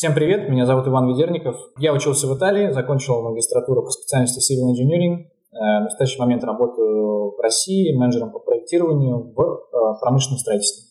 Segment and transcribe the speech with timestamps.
[0.00, 1.56] Всем привет, меня зовут Иван Ведерников.
[1.76, 5.26] Я учился в Италии, закончил магистратуру по специальности Civil Engineering.
[5.52, 10.88] Э, в настоящий момент работаю в России менеджером по проектированию в э, промышленном строительстве.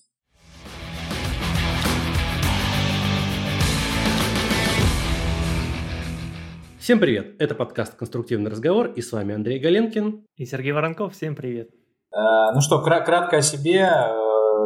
[6.79, 7.33] Всем привет!
[7.39, 10.23] Это подкаст «Конструктивный разговор» и с вами Андрей Галенкин.
[10.35, 11.13] И Сергей Воронков.
[11.13, 11.69] Всем привет!
[12.13, 13.89] Э, ну что, кратко о себе.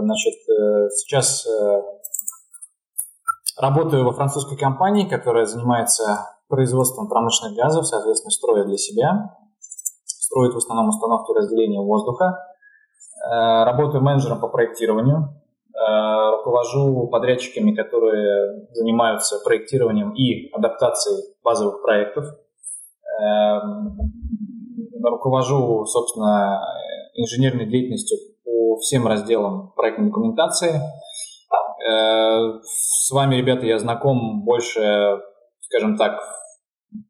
[0.01, 0.33] Значит,
[0.97, 1.47] сейчас
[3.57, 9.35] Работаю во французской компании, которая занимается производством промышленных газов, соответственно, строит для себя.
[10.05, 12.39] Строит в основном установки разделения воздуха.
[13.23, 15.39] Э, работаю менеджером по проектированию.
[15.75, 22.25] Э, руковожу подрядчиками, которые занимаются проектированием и адаптацией базовых проектов.
[22.25, 23.59] Э,
[25.03, 26.59] руковожу, собственно,
[27.13, 30.81] инженерной деятельностью по всем разделам проектной документации–
[31.85, 35.19] с вами, ребята, я знаком больше,
[35.61, 36.19] скажем так,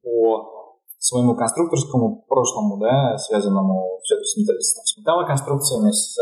[0.01, 6.17] по своему конструкторскому прошлому, да, связанному с, с металлоконструкциями, с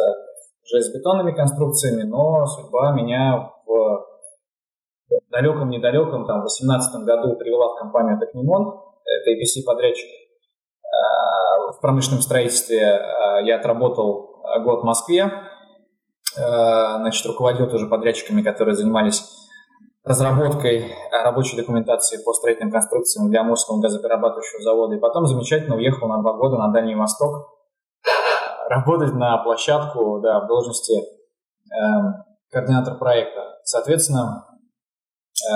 [0.66, 4.06] железобетонными конструкциями, но судьба меня в
[5.30, 8.76] далеком-недалеком, там, в 2018 году привела в компанию Технимонт,
[9.06, 12.80] это EPC-подрядчик э, в промышленном строительстве.
[12.80, 15.51] Э, я отработал год в Москве, Э,
[16.36, 19.24] значит, руководил тоже подрядчиками, которые занимались
[20.04, 24.96] разработкой рабочей документации по строительным конструкциям для Амурского газоперерабатывающего завода.
[24.96, 27.52] И потом замечательно уехал на два года на Дальний Восток
[28.72, 31.76] работать на площадку да, в должности э,
[32.50, 33.60] координатор проекта.
[33.64, 34.48] Соответственно,
[35.46, 35.54] э,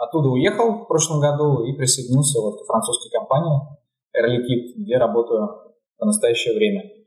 [0.00, 3.60] оттуда уехал в прошлом году и присоединился вот к французской компании
[4.16, 7.01] Air Liquide, где работаю в настоящее время.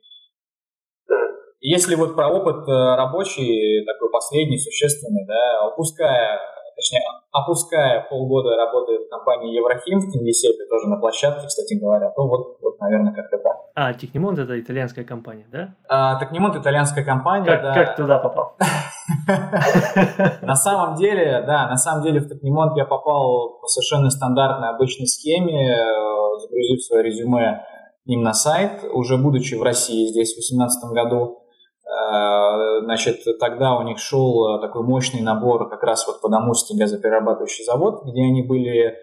[1.68, 6.40] Если вот про опыт э, рабочий, такой последний, существенный, да, опуская,
[6.76, 12.28] точнее, опуская полгода работы в компании Еврохим в Кингисеппе, тоже на площадке, кстати говоря, то
[12.28, 13.58] вот, вот наверное, как-то так.
[13.74, 15.74] А, Технимонт это итальянская компания, да?
[15.90, 17.74] А, Технимонт итальянская компания, как, да.
[17.74, 18.56] Как туда попал?
[20.44, 25.08] На самом деле, да, на самом деле в Технимонт я попал по совершенно стандартной обычной
[25.08, 27.66] схеме, э, загрузив свое резюме
[28.06, 31.42] им на сайт, уже будучи в России здесь в 2018 году.
[31.86, 36.78] Э, значит, тогда у них шел э, такой мощный набор как раз вот под Амурский
[36.78, 38.96] газоперерабатывающий завод, где они были,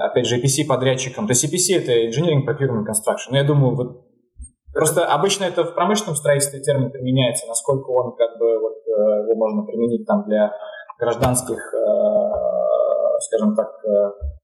[0.00, 1.26] опять же, EPC-подрядчиком.
[1.26, 3.34] То есть EPC– это Engineering Procurement Construction.
[3.34, 4.06] Я думаю, вот
[4.72, 8.90] Просто обычно это в промышленном строительстве термин применяется, насколько он как бы вот э,
[9.26, 10.52] его можно применить там для
[10.96, 11.58] гражданских,
[13.20, 13.68] скажем так,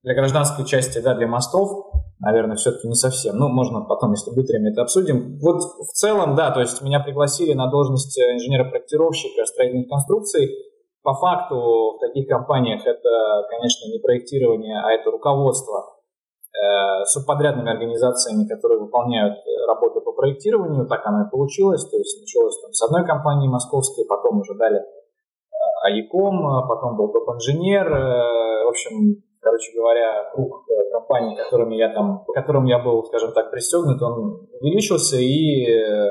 [0.03, 3.37] для гражданской части, да, для мостов наверное, все-таки не совсем.
[3.37, 5.38] Ну, можно потом, если будет время, это обсудим.
[5.41, 10.49] Вот в целом, да, то есть меня пригласили на должность инженера-проектировщика строительных конструкций.
[11.03, 16.00] По факту в таких компаниях это, конечно, не проектирование, а это руководство
[16.53, 19.38] э, субподрядными организациями, которые выполняют
[19.69, 20.87] работу по проектированию.
[20.87, 21.84] Так оно и получилось.
[21.84, 24.84] То есть началось там с одной компании московской, потом уже дали э,
[25.84, 27.87] АИКом, потом был топ-инженер.
[27.87, 33.32] Э, в общем, короче говоря, круг э, компаний, которыми я там, которым я был, скажем
[33.32, 36.10] так, пристегнут, он увеличился, и э,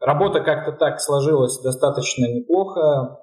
[0.00, 3.18] работа как-то так сложилась достаточно неплохо,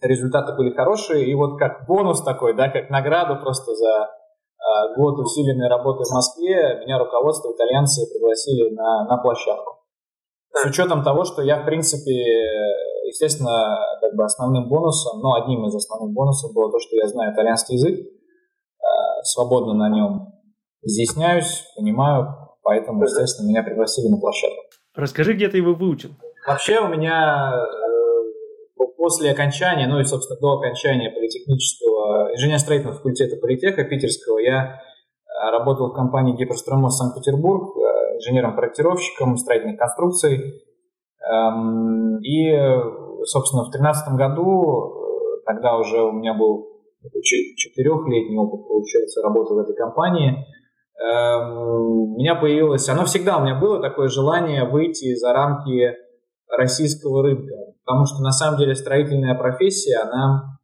[0.00, 5.18] результаты были хорошие, и вот как бонус такой, да, как награду просто за э, год
[5.18, 9.76] усиленной работы в Москве, меня руководство итальянцы пригласили на, на площадку.
[10.54, 12.12] С учетом того, что я, в принципе,
[13.06, 17.34] естественно, как бы основным бонусом, ну, одним из основных бонусов было то, что я знаю
[17.34, 18.19] итальянский язык,
[19.24, 20.32] свободно на нем
[20.82, 24.62] изъясняюсь, понимаю, поэтому, естественно, меня пригласили на площадку.
[24.94, 26.10] Расскажи, где ты его выучил?
[26.46, 33.84] Вообще у меня э, после окончания, ну и, собственно, до окончания политехнического инженерно-строительного факультета политеха
[33.84, 34.80] питерского я
[35.26, 40.64] э, работал в компании Гиперстромос Санкт-Петербург э, инженером-проектировщиком строительных конструкций.
[41.22, 42.50] Эм, и,
[43.24, 44.94] собственно, в 2013 году,
[45.46, 46.69] тогда уже у меня был
[47.22, 50.44] четырехлетний опыт, получается, работы в этой компании.
[51.00, 51.58] Эм,
[52.12, 55.96] у меня появилось, оно всегда у меня было такое желание выйти за рамки
[56.48, 57.54] российского рынка,
[57.84, 60.58] потому что на самом деле строительная профессия, она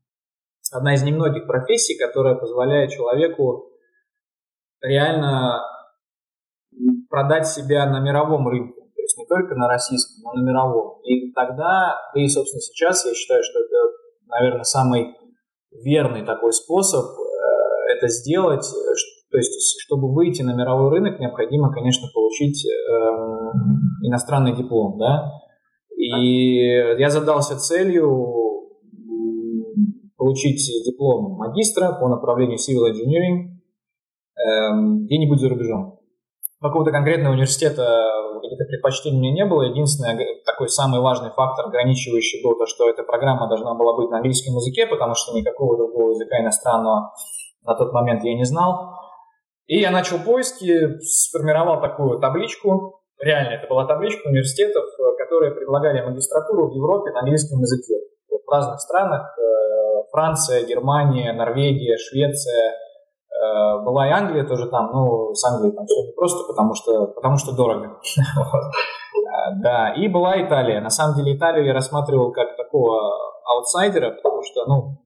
[0.73, 3.71] одна из немногих профессий, которая позволяет человеку
[4.83, 5.63] реально
[7.09, 11.01] продать себя на мировом рынке, то есть не только на российском, но на мировом.
[11.03, 13.77] И тогда, да и, собственно, сейчас я считаю, что это,
[14.27, 15.15] наверное, самый
[15.85, 18.65] верный такой способ э, это сделать.
[18.65, 18.95] Э,
[19.31, 23.53] то есть, чтобы выйти на мировой рынок, необходимо, конечно, получить эм,
[24.03, 25.33] иностранный диплом, да.
[25.97, 26.65] И
[26.99, 28.35] я задался целью
[30.17, 33.59] получить диплом магистра по направлению Civil Engineering
[34.39, 35.99] эм, где-нибудь за рубежом.
[36.61, 37.85] Какого-то конкретного университета
[38.47, 39.63] каких-то предпочтений у меня не было.
[39.63, 44.19] Единственный такой самый важный фактор, ограничивающий был то, что эта программа должна была быть на
[44.19, 47.13] английском языке, потому что никакого другого языка иностранного
[47.65, 48.95] на тот момент я не знал.
[49.67, 53.01] И я начал поиски, сформировал такую табличку.
[53.19, 54.85] Реально, это была табличка университетов,
[55.19, 57.95] которые предлагали магистратуру в Европе на английском языке.
[58.31, 59.37] В разных странах.
[59.39, 62.75] Э, Франция, Германия, Норвегия, Швеция.
[63.43, 67.07] Э, была и Англия тоже там, но с Англией там все не просто, потому что,
[67.09, 68.01] потому что дорого.
[68.19, 68.21] Э,
[69.63, 70.81] да, и была Италия.
[70.81, 72.99] На самом деле Италию я рассматривал как такого
[73.45, 74.99] аутсайдера, потому что, ну,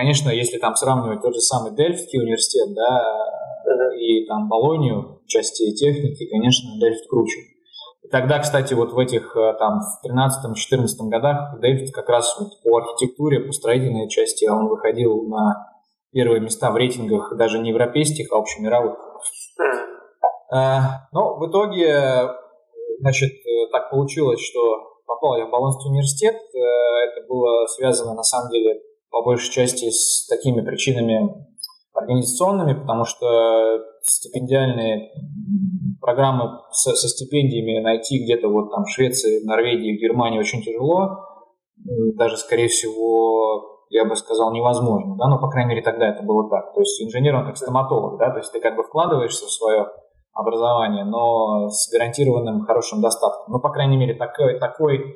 [0.00, 3.04] Конечно, если там сравнивать тот же самый Дельфтский университет, да,
[4.00, 7.38] и там Болонию части техники, конечно, Дельфт круче.
[8.02, 12.48] И тогда, кстати, вот в этих э, там в 13-14 годах Дельфт как раз вот
[12.62, 15.69] по архитектуре, по строительной части он выходил на
[16.12, 18.98] первые места в рейтингах даже не европейских, а общемировых.
[20.52, 20.78] Э,
[21.12, 22.28] но в итоге,
[23.00, 24.60] значит, э, так получилось, что
[25.06, 26.34] попал я в Болонский университет.
[26.34, 28.80] Это было связано, на самом деле,
[29.10, 31.46] по большей части с такими причинами
[31.92, 35.10] организационными, потому что стипендиальные
[36.00, 41.18] программы со, со стипендиями найти где-то вот там в Швеции, Норвегии, в Германии очень тяжело,
[42.14, 46.48] даже, скорее всего, я бы сказал, невозможно, да, но, по крайней мере, тогда это было
[46.48, 46.72] так.
[46.74, 49.88] То есть инженер, он как стоматолог, да, то есть ты как бы вкладываешься в свое
[50.32, 53.52] образование, но с гарантированным хорошим достатком.
[53.52, 55.10] Ну, по крайней мере, такой, такой э,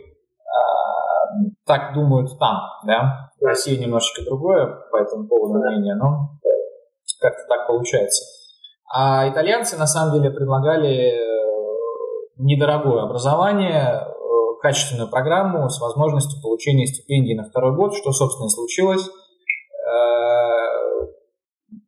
[1.64, 3.30] так думают там, да.
[3.40, 6.30] В России немножечко другое по этому поводу мнение, но
[7.20, 8.24] как-то так получается.
[8.92, 11.44] А итальянцы на самом деле предлагали э,
[12.38, 14.04] недорогое образование,
[14.64, 19.06] качественную программу с возможностью получения стипендий на второй год, что, собственно, и случилось.
[19.06, 19.10] Э,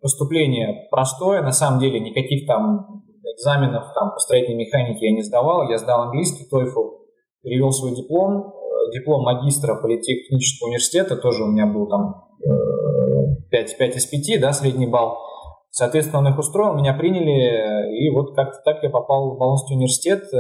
[0.02, 3.02] поступление простое, на самом деле никаких там
[3.34, 5.70] экзаменов там, по строительной механике я не сдавал.
[5.70, 6.98] Я сдал английский TOEFL,
[7.42, 8.52] перевел свой диплом,
[8.92, 12.26] диплом магистра политехнического университета, тоже у меня был там
[13.50, 15.16] 5, 5 из 5, да, средний балл.
[15.70, 20.24] Соответственно, он их устроил, меня приняли, и вот как-то так я попал в Болонский университет
[20.32, 20.36] э,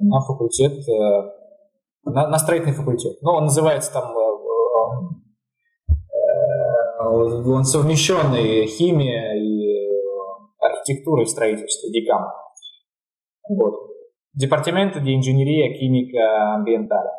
[0.00, 1.43] на факультет, э,
[2.04, 3.18] на, на строительный факультет.
[3.22, 4.24] Ну, он называется там, э,
[7.06, 9.90] он совмещенный химия и
[10.60, 12.22] архитектура и строительство, ДИКАМ.
[13.50, 13.74] Вот.
[14.34, 17.10] Департамент де инженерия, химика, амбиенталя.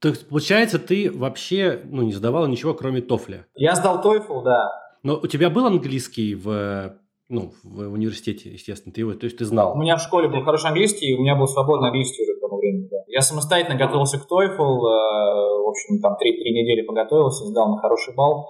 [0.00, 3.44] То есть, получается, ты вообще ну, не сдавал ничего, кроме TOEFL?
[3.54, 4.70] Я сдал TOEFL, да.
[5.02, 6.94] Но у тебя был английский в,
[7.28, 9.74] ну, в университете, естественно, ты его, то есть ты знал?
[9.74, 12.40] У меня в школе был хороший английский, и у меня был свободный английский уже к
[12.40, 12.96] тому времени, да.
[13.10, 14.90] Я самостоятельно готовился к TOEFL, э,
[15.64, 18.46] в общем, там три, три недели подготовился, сдал на хороший балл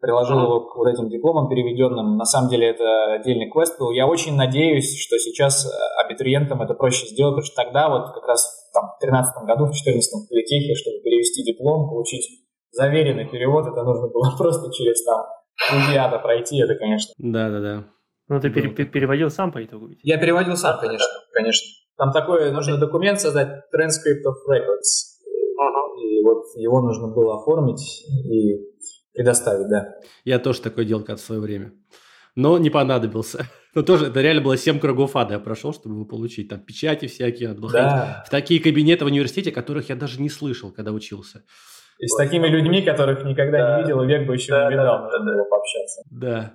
[0.00, 2.16] приложил его к вот этим дипломам переведенным.
[2.16, 3.90] На самом деле это отдельный квест был.
[3.90, 8.26] Я очень надеюсь, что сейчас э, абитуриентам это проще сделать, потому что тогда вот как
[8.26, 12.24] раз там, в 2013 году, в 2014 в политехе, чтобы перевести диплом, получить
[12.70, 15.24] заверенный перевод, это нужно было просто через там
[15.72, 17.14] Удиада пройти, это, конечно.
[17.16, 17.86] Да-да-да.
[18.28, 19.88] Ну, ты пере- переводил сам по итогу?
[20.02, 21.66] Я переводил сам, конечно, конечно.
[21.96, 25.16] Там такой, нужно документ создать, Transcript of Records.
[25.58, 26.00] Uh-huh.
[26.02, 28.58] И вот его нужно было оформить и
[29.14, 29.94] предоставить, да.
[30.24, 31.72] Я тоже такое делал как в свое время.
[32.34, 33.46] Но не понадобился.
[33.74, 36.48] Но тоже это реально было 7 кругов ада я прошел, чтобы его получить.
[36.48, 38.24] Там печати всякие, надо было да.
[38.26, 41.44] в такие кабинеты в университете, которых я даже не слышал, когда учился.
[41.98, 43.76] И с такими людьми, которых никогда да.
[43.76, 46.02] не видел, век бы еще да, не видал, да, надо было пообщаться.
[46.10, 46.54] Да.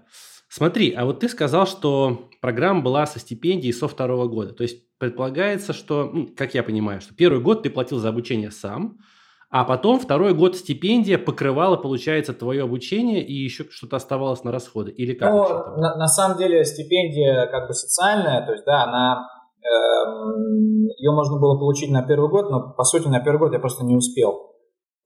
[0.50, 4.54] Смотри, а вот ты сказал, что программа была со стипендией со второго года.
[4.54, 8.52] То есть предполагается, что, ну, как я понимаю, что первый год ты платил за обучение
[8.52, 9.00] сам,
[9.50, 14.92] а потом второй год стипендия покрывала, получается, твое обучение и еще что-то оставалось на расходы?
[14.92, 15.34] Или как?
[15.34, 15.44] Ну,
[15.82, 19.28] на, на самом деле стипендия как бы социальная, то есть, да, она,
[19.64, 23.60] эм, ее можно было получить на первый год, но, по сути, на первый год я
[23.60, 24.52] просто не успел.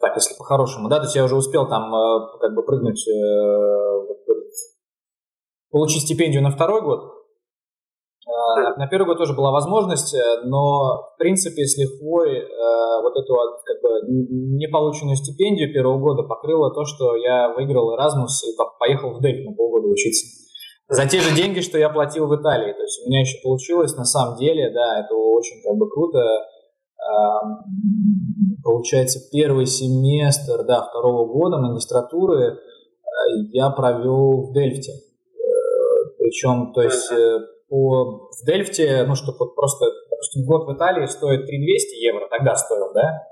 [0.01, 4.15] Так, если по-хорошему, да, то есть я уже успел там э, как бы прыгнуть, э,
[5.71, 7.14] получить стипендию на второй год,
[8.77, 13.33] на первый год тоже была возможность, э, но в принципе с лихвой э, вот эту
[13.63, 14.07] как бы,
[14.57, 19.55] неполученную стипендию первого года покрыло то, что я выиграл Erasmus и поехал в Дельф на
[19.55, 20.25] полгода учиться.
[20.87, 22.71] За те же деньги, что я платил в Италии.
[22.73, 26.19] То есть у меня еще получилось на самом деле, да, это очень как бы круто.
[28.63, 32.57] Получается, первый семестр, да, второго года магистратуры э,
[33.51, 34.93] я провел в Дельфте.
[36.17, 37.11] Причем, то есть
[37.67, 42.55] по, в Дельфте, ну, чтобы вот просто, допустим, год в Италии стоит 3200 евро, тогда
[42.55, 43.23] стоил, да,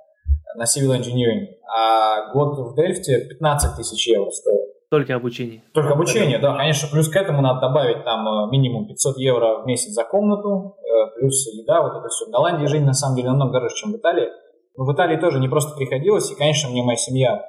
[0.56, 4.74] на civil engineering, а год в Дельфте 15 тысяч евро стоит.
[4.90, 5.64] Только обучение.
[5.74, 6.88] Только обучение, да, конечно.
[6.92, 11.20] Плюс к этому надо добавить там э, минимум 500 евро в месяц за комнату, э,
[11.20, 12.26] плюс еда, вот это все.
[12.28, 14.30] В Голландии жизнь на самом деле намного дороже, чем в Италии.
[14.78, 17.44] Но в Италии тоже не просто приходилось, и, конечно, мне моя семья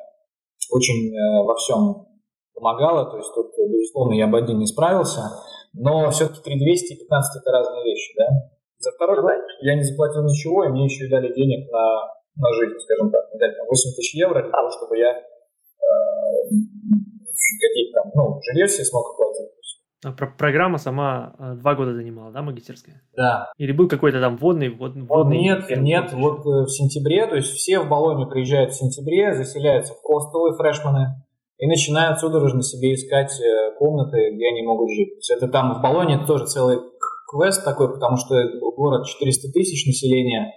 [0.71, 2.07] очень э, во всем
[2.55, 5.21] помогала, то есть тут, безусловно, я бы один не справился,
[5.75, 8.27] но все-таки 3200 и 15 это разные вещи, да.
[8.79, 12.53] За второй год я не заплатил ничего, и мне еще и дали денег на, на
[12.55, 13.23] жизнь, скажем так.
[13.31, 15.23] Мне дали там 8 тысяч евро для того, чтобы я э,
[17.61, 19.51] какие-то там, ну, жилье себе смог оплатить.
[20.05, 23.03] А про программа сама э, два года занимала, да, магистерская?
[23.17, 23.51] Да.
[23.57, 25.39] Или был какой-то там вводный, ввод, вводный?
[25.39, 29.95] Нет, нет, вот э, в сентябре, то есть все в Болонию приезжают в сентябре, заселяются
[29.95, 31.24] в хостелы фрешмены
[31.59, 35.11] и начинают судорожно себе искать э, комнаты, где они могут жить.
[35.15, 36.79] То есть это там в Болонии тоже целый
[37.31, 38.35] квест такой, потому что
[38.77, 40.53] город 400 тысяч населения,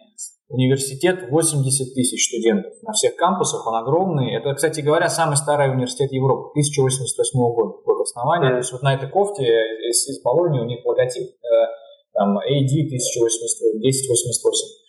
[0.49, 4.33] университет 80 тысяч студентов на всех кампусах, он огромный.
[4.33, 8.49] Это, кстати говоря, самый старый университет Европы, 1088 года, год основания.
[8.49, 8.51] Mm.
[8.51, 11.47] То есть вот на этой кофте из, из Болонии у них логотип, э,
[12.13, 14.65] там AD 1088, 1088.
[14.65, 14.86] Э,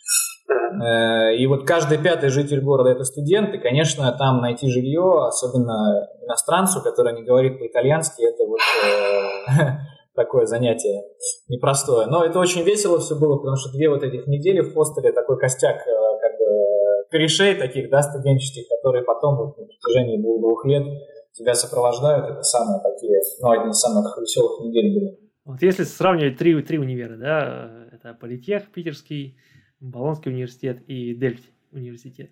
[0.48, 6.82] и вот каждый пятый житель города это студент, и, конечно, там найти жилье, особенно иностранцу,
[6.82, 9.78] который не говорит по-итальянски, это вот э,
[10.14, 11.02] такое занятие
[11.48, 12.06] непростое.
[12.06, 15.38] Но это очень весело все было, потому что две вот этих недели в хостеле такой
[15.38, 15.90] костяк э,
[16.20, 16.46] как бы
[17.10, 20.84] корешей таких, да, студенческих, которые потом вот, на протяжении двух, двух лет
[21.32, 22.26] тебя сопровождают.
[22.26, 25.18] Это самые такие, ну, одни из самых веселых недель были.
[25.44, 29.38] Вот если сравнивать три, три универа, да, это Политех, Питерский,
[29.80, 32.30] Болонский университет и Дельфт университет.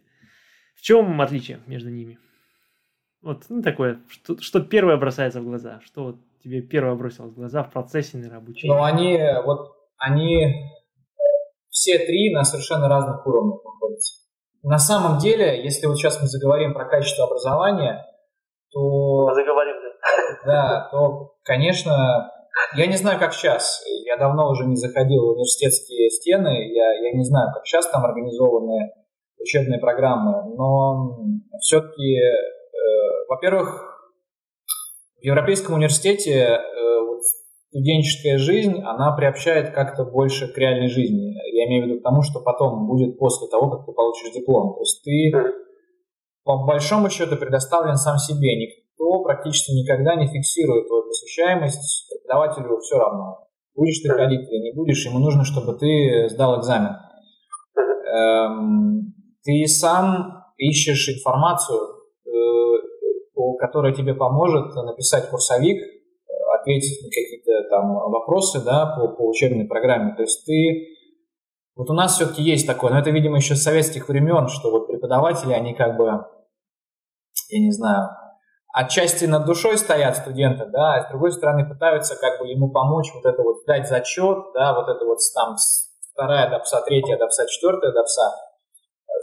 [0.75, 2.19] В чем отличие между ними?
[3.23, 7.37] Вот ну, такое, что, что первое бросается в глаза, что вот тебе первое бросилось в
[7.37, 8.75] глаза в процессе, наверное, обучения?
[8.75, 10.71] Ну, они, вот, они
[11.71, 14.23] все три на совершенно разных уровнях находятся.
[14.63, 18.05] На самом деле, если вот сейчас мы заговорим про качество образования,
[18.71, 19.33] то...
[19.35, 20.43] Заговорим, да.
[20.45, 22.31] Да, то, конечно,
[22.77, 23.83] я не знаю, как сейчас.
[24.05, 26.73] Я давно уже не заходил в университетские стены.
[26.73, 28.91] Я, я не знаю, как сейчас там организованы
[29.39, 30.55] учебные программы.
[30.57, 31.19] Но
[31.61, 32.33] все-таки, э,
[33.29, 33.97] во-первых,
[35.21, 36.61] в Европейском университете э,
[37.07, 37.21] вот,
[37.69, 41.35] студенческая жизнь, она приобщает как-то больше к реальной жизни.
[41.53, 44.75] Я имею в виду к тому, что потом будет после того, как ты получишь диплом.
[44.75, 45.33] То есть ты
[46.45, 48.86] по большому счету предоставлен сам себе.
[48.99, 52.09] Никто практически никогда не фиксирует твою посещаемость.
[52.11, 53.47] Преподавателю все равно.
[53.75, 56.97] Будешь ты ходить или не будешь, ему нужно, чтобы ты сдал экзамен.
[58.11, 61.79] Эм, ты сам ищешь информацию,
[62.25, 62.31] э,
[63.61, 65.79] которая тебе поможет написать курсовик,
[66.59, 70.15] ответить на какие-то там вопросы да, по, по учебной программе.
[70.15, 70.95] То есть ты...
[71.75, 74.87] Вот у нас все-таки есть такое, но это, видимо, еще с советских времен, что вот
[74.87, 76.07] преподаватели, они как бы,
[77.51, 78.09] я не знаю,
[78.77, 83.11] отчасти над душой стоят студента, да, а с другой стороны пытаются как бы ему помочь
[83.15, 85.57] вот это вот дать зачет, да, вот это вот там
[86.13, 88.35] вторая допса, третья допса, четвертая допса.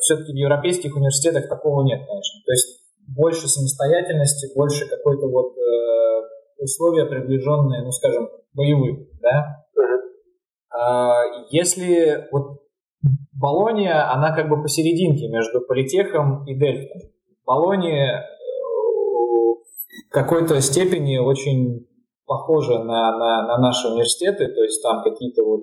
[0.02, 2.42] Все-таки в европейских университетах такого нет, конечно.
[2.46, 9.66] То есть больше самостоятельности, больше какой-то вот э, условия приближенные, ну, скажем, боевым, да.
[10.76, 12.64] А, если вот
[13.34, 17.02] Болония, она как бы посерединке между Политехом и Дельфтом.
[17.02, 17.12] Э,
[17.46, 18.33] в
[20.10, 21.88] какой-то степени очень
[22.26, 25.62] похожа на, на, на наши университеты, то есть там какие-то вот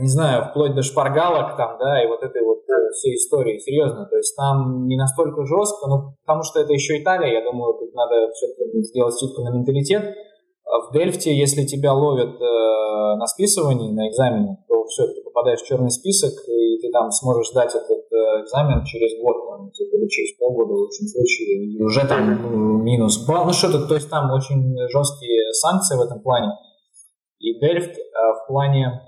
[0.00, 4.06] не знаю, вплоть до шпаргалок там, да, и вот этой вот э, всей истории, серьезно,
[4.06, 7.92] то есть там не настолько жестко, ну, потому что это еще Италия, я думаю, тут
[7.94, 10.14] надо все-таки сделать скидку на менталитет.
[10.66, 15.60] А в Дельфте, если тебя ловят э, на списывании, на экзамене, то все, ты попадаешь
[15.60, 19.96] в черный список, и ты там сможешь сдать этот э, экзамен через год, там, типа,
[19.96, 23.94] или через полгода в лучшем случае, и уже там ну, минус балл, ну что-то, то
[23.94, 26.52] есть там очень жесткие санкции в этом плане.
[27.38, 28.02] И Дельфт э,
[28.42, 29.00] в плане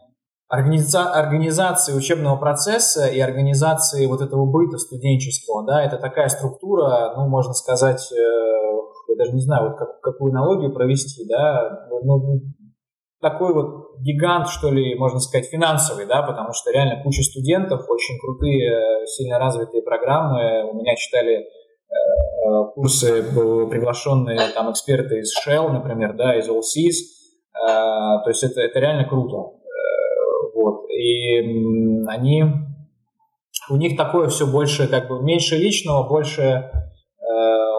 [0.49, 7.27] Организа организации учебного процесса и организации вот этого быта студенческого, да, это такая структура, ну,
[7.27, 8.56] можно сказать, э,
[9.17, 12.41] даже не знаю, вот как, какую аналогию провести, да, ну, ну,
[13.21, 18.19] такой вот гигант, что ли, можно сказать, финансовый, да, потому что реально куча студентов, очень
[18.21, 20.65] крутые, сильно развитые программы.
[20.71, 21.45] У меня читали э,
[21.91, 23.23] э курсы
[23.71, 26.99] приглашенные там эксперты из Shell, например, да, из Allseas.
[27.55, 29.57] Э, то есть это, это реально круто.
[30.55, 30.89] Вот.
[30.91, 31.39] И
[32.07, 32.45] они,
[33.71, 36.71] у них такое все больше, как бы меньше личного, больше э,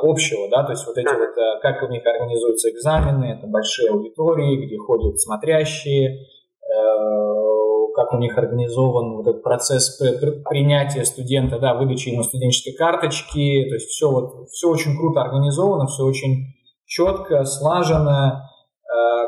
[0.04, 3.92] общего, да, то есть вот эти вот, э, как у них организуются экзамены, это большие
[3.92, 7.48] аудитории, где ходят смотрящие, э,
[7.96, 10.00] как у них организован вот этот процесс
[10.46, 15.88] принятия студента, да, выдачи ему студенческой карточки, то есть все вот, все очень круто организовано,
[15.88, 16.54] все очень
[16.86, 18.50] четко, слаженно,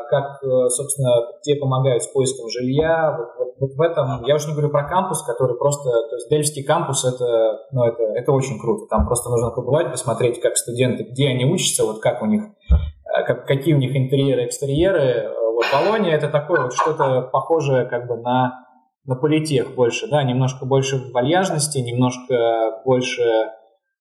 [0.08, 1.12] как, э, собственно,
[1.42, 4.88] те помогают с поиском жилья, вот, вот, вот в этом, я уже не говорю про
[4.88, 9.30] кампус, который просто, то есть Дельфский кампус, это, ну, это, это очень круто, там просто
[9.30, 13.74] нужно побывать, посмотреть, как студенты, где они учатся, вот как у них, э, как, какие
[13.74, 18.66] у них интерьеры, экстерьеры, вот Болония это такое вот что-то похожее как бы на,
[19.04, 23.22] на политех больше, да, немножко больше вальяжности, немножко больше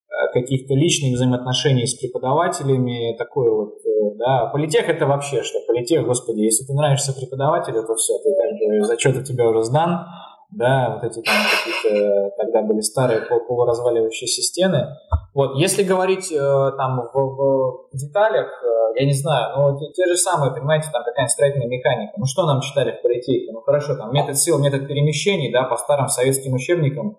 [0.10, 6.06] Э, каких-то личных взаимоотношений с преподавателями, такое вот, э, да, политех это вообще что, политех,
[6.06, 10.06] господи, если ты нравишься преподавателю, то все, ты как бы, зачет у тебя уже сдан,
[10.52, 14.88] да, вот эти там какие-то тогда были старые полуразваливающиеся стены.
[15.34, 16.38] Вот, если говорить э,
[16.78, 18.48] там в, в деталях,
[18.96, 22.46] я не знаю, ну те, те же самые, понимаете, там какая-нибудь строительная механика, ну что
[22.46, 26.54] нам читали в политехе, ну хорошо, там метод сил, метод перемещений, да, по старым советским
[26.54, 27.18] учебникам,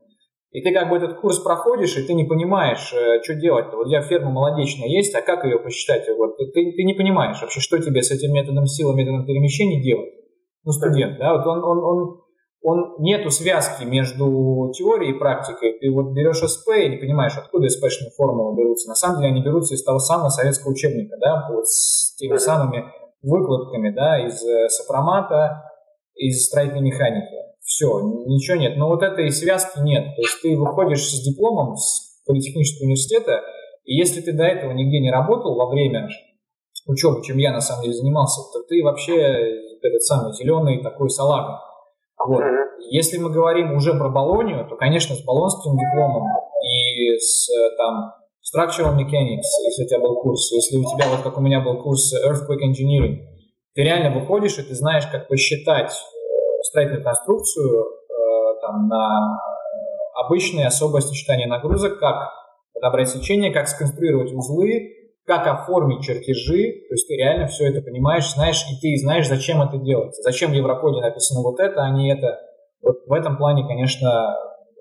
[0.53, 3.77] и ты как бы этот курс проходишь, и ты не понимаешь, э, что делать-то.
[3.77, 6.09] Вот у тебя ферма молодечная есть, а как ее посчитать?
[6.19, 10.11] Вот ты, ты не понимаешь вообще, что тебе с этим методом силы, методом перемещений делать.
[10.65, 12.21] Ну, студент, да, вот он, он, он,
[12.63, 15.79] он нету связки между теорией и практикой.
[15.79, 18.89] Ты вот берешь СП и не понимаешь, откуда СПшные формулы берутся.
[18.89, 22.87] На самом деле они берутся из того самого советского учебника, да, вот с теми самыми
[23.23, 25.63] выкладками, да, из э, сопромата,
[26.17, 27.87] из строительной механики все,
[28.27, 28.77] ничего нет.
[28.77, 30.03] Но вот этой связки нет.
[30.17, 33.43] То есть ты выходишь с дипломом с политехнического университета,
[33.85, 36.09] и если ты до этого нигде не работал во время
[36.89, 41.61] учебы, чем я на самом деле занимался, то ты вообще этот самый зеленый такой салага.
[42.19, 42.43] Вот.
[42.91, 46.27] Если мы говорим уже про Болонию, то, конечно, с болонским дипломом
[46.65, 47.49] и с
[47.79, 48.13] там
[48.43, 51.81] Structural Mechanics, если у тебя был курс, если у тебя, вот как у меня был
[51.81, 53.19] курс Earthquake Engineering,
[53.75, 55.93] ты реально выходишь и ты знаешь, как посчитать
[56.71, 59.39] строительную конструкцию э, там, на
[60.15, 62.31] обычное особое сочетание нагрузок, как
[62.73, 64.97] подобрать сечение, как сконструировать узлы,
[65.27, 69.63] как оформить чертежи, то есть ты реально все это понимаешь, знаешь, и ты знаешь, зачем
[69.63, 72.41] это делать, зачем в Европоде написано вот это, а не это.
[72.83, 74.35] Вот в этом плане, конечно,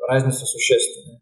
[0.08, 1.20] разница существенная.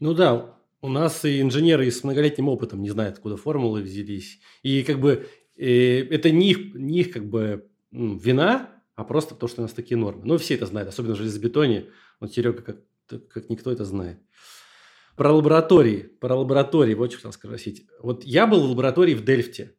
[0.00, 4.38] Ну да, у нас и инженеры с многолетним опытом не знают, откуда формулы взялись.
[4.62, 5.26] И как бы
[5.56, 9.72] э, это не их, не их как бы вина, а просто потому, что у нас
[9.72, 10.22] такие нормы.
[10.24, 11.86] Ну, все это знают, особенно в железобетоне.
[12.20, 14.20] Вот Серега как, как никто это знает.
[15.16, 16.02] Про лаборатории.
[16.20, 16.94] Про лаборатории.
[16.94, 17.86] Вот что хотел спросить.
[18.00, 19.74] Вот я был в лаборатории в Дельфте.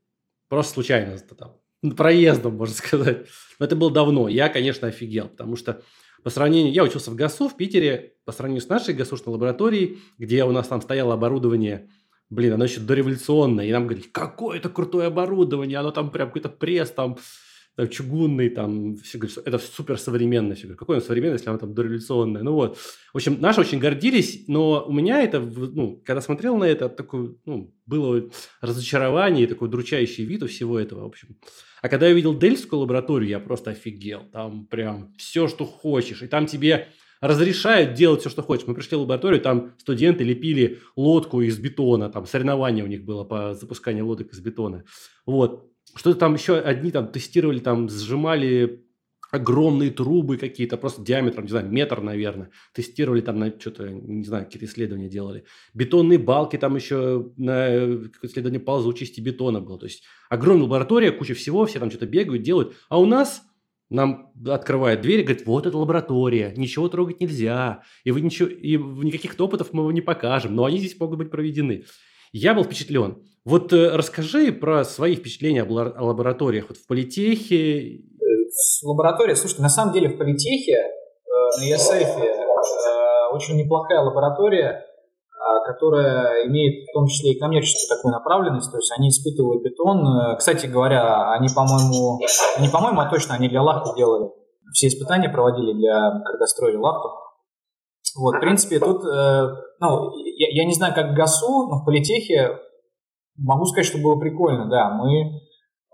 [0.50, 1.58] Просто случайно там.
[1.96, 3.28] Проездом, можно сказать.
[3.60, 4.28] Но это было давно.
[4.28, 5.30] Я, конечно, офигел.
[5.30, 5.82] Потому что
[6.24, 6.74] по сравнению...
[6.74, 8.16] Я учился в ГАСУ в Питере.
[8.26, 11.90] По сравнению с нашей ГАСУшной лабораторией, где у нас там стояло оборудование
[12.30, 13.66] Блин, оно еще дореволюционное.
[13.66, 15.78] И нам говорили, какое это крутое оборудование.
[15.78, 17.18] Оно там прям какой-то пресс там
[17.76, 20.56] там, чугунный, там, все говорят, что это супер современное.
[20.56, 22.42] Все говорят, какое он современное, если оно там дореволюционное.
[22.44, 22.78] Ну вот.
[23.14, 27.36] В общем, наши очень гордились, но у меня это, ну, когда смотрел на это, такое,
[27.46, 28.30] ну, было
[28.62, 31.38] разочарование и такой дручающий вид у всего этого, в общем.
[31.82, 34.24] А когда я увидел Дельскую лабораторию, я просто офигел.
[34.32, 36.24] Там прям все, что хочешь.
[36.24, 36.88] И там тебе
[37.22, 38.68] разрешают делать все, что хочешь.
[38.68, 43.24] Мы пришли в лабораторию, там студенты лепили лодку из бетона, там соревнование у них было
[43.24, 44.84] по запусканию лодок из бетона.
[45.26, 45.70] Вот.
[45.94, 48.86] Что-то там еще одни там тестировали, там сжимали
[49.32, 52.52] огромные трубы какие-то, просто диаметром, не знаю, метр, наверное.
[52.74, 55.46] Тестировали там на что-то, не знаю, какие-то исследования делали.
[55.74, 59.78] Бетонные балки там еще на какое-то исследование ползучести бетона было.
[59.78, 62.76] То есть огромная лаборатория, куча всего, все там что-то бегают, делают.
[62.90, 63.44] А у нас
[63.90, 68.78] нам открывает дверь и говорит, вот это лаборатория, ничего трогать нельзя, и вы ничего, и
[68.78, 71.86] никаких опытов мы вам не покажем, но они здесь могут быть проведены.
[72.32, 73.24] Я был впечатлен.
[73.46, 78.02] Вот э, расскажи про свои впечатления о, лабораториях вот в политехе.
[78.82, 80.90] В лаборатории, слушайте, на самом деле в политехе, э,
[81.60, 88.14] на ЕСЭФе, э, очень неплохая лаборатория, э, которая имеет в том числе и коммерческую такую
[88.14, 90.38] направленность, то есть они испытывают бетон.
[90.38, 92.20] Кстати говоря, они, по-моему,
[92.60, 94.32] не по-моему, а точно они для лахты делали.
[94.74, 97.10] Все испытания проводили для, когда строили лахту.
[98.18, 102.58] Вот, в принципе, тут, ну, я, я не знаю, как ГАСУ, но в политехе
[103.38, 104.90] могу сказать, что было прикольно, да.
[104.92, 105.42] Мы,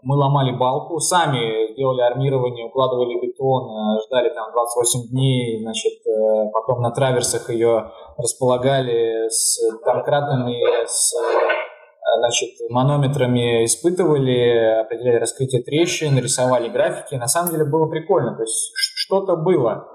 [0.04, 6.52] мы ломали балку, сами делали армирование, укладывали бетон, э, ждали там 28 дней, значит, э,
[6.54, 16.18] потом на траверсах ее располагали с домкратами, с э, значит, манометрами испытывали, определяли раскрытие трещин,
[16.18, 17.16] рисовали графики.
[17.16, 19.88] На самом деле было прикольно, то есть что-то было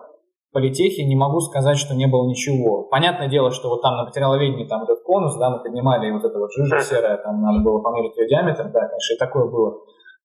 [0.53, 2.85] политехе не могу сказать, что не было ничего.
[2.85, 6.25] Понятное дело, что вот там на материаловедении там этот конус, да, мы поднимали, и вот
[6.25, 9.75] это вот жижа серая, там надо было померить ее диаметр, да, конечно, и такое было.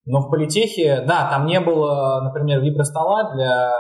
[0.06, 3.72] Но в политехе, да, там не было, например, вибростола для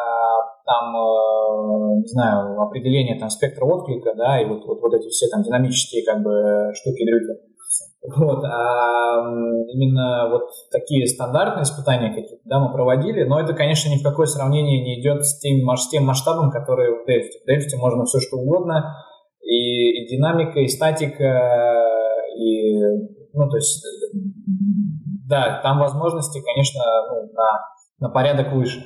[0.66, 5.28] там, э, не знаю, определение там спектра отклика, да, и вот, вот, вот эти все
[5.28, 7.51] там динамические как бы штуки-дрюки.
[8.04, 9.22] Вот, а
[9.68, 14.26] именно вот такие стандартные испытания какие-то, да, мы проводили, но это, конечно, ни в какое
[14.26, 17.46] сравнение не идет с тем, с тем масштабом, который в Delphi.
[17.46, 18.96] В Delphi можно все что угодно,
[19.44, 21.86] и, и динамика, и статика,
[22.36, 22.74] и,
[23.34, 23.86] ну, то есть,
[25.30, 28.84] да, там возможности, конечно, ну, на, на порядок выше.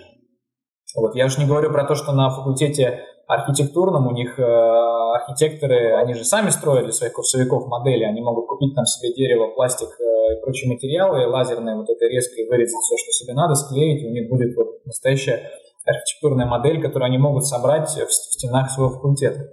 [0.96, 5.96] Вот, я уж не говорю про то, что на факультете архитектурном, у них э, архитекторы,
[5.96, 10.34] они же сами строили своих курсовиков модели, они могут купить там себе дерево, пластик э,
[10.34, 14.08] и прочие материалы, лазерные вот это резко и вырезать все, что себе надо, склеить, и
[14.08, 15.42] у них будет вот настоящая
[15.86, 19.50] архитектурная модель, которую они могут собрать в, в стенах своего факультета.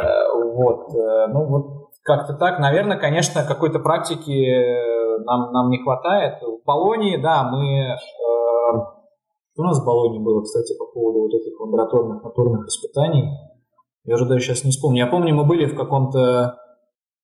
[0.00, 5.82] Э, вот, э, ну вот как-то так, наверное, конечно, какой-то практики э, нам, нам не
[5.82, 6.40] хватает.
[6.40, 7.96] В Полонии, да, мы э,
[9.56, 13.30] у нас в Болоне было, кстати, по поводу вот этих лабораторных натурных испытаний?
[14.04, 15.04] Я уже даже сейчас не вспомню.
[15.04, 16.58] Я помню, мы были в каком-то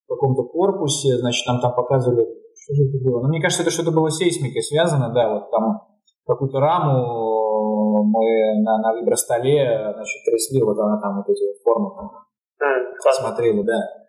[0.08, 3.22] каком-то корпусе, значит, там, там показывали, что же это было?
[3.22, 5.80] Ну, мне кажется, это что-то было с сейсмикой связано, да, вот там
[6.26, 11.90] какую-то раму мы на, на вибростоле, значит, трясли, вот она там, вот эти вот формы
[11.96, 12.10] там,
[12.60, 14.01] mm, смотрели, да.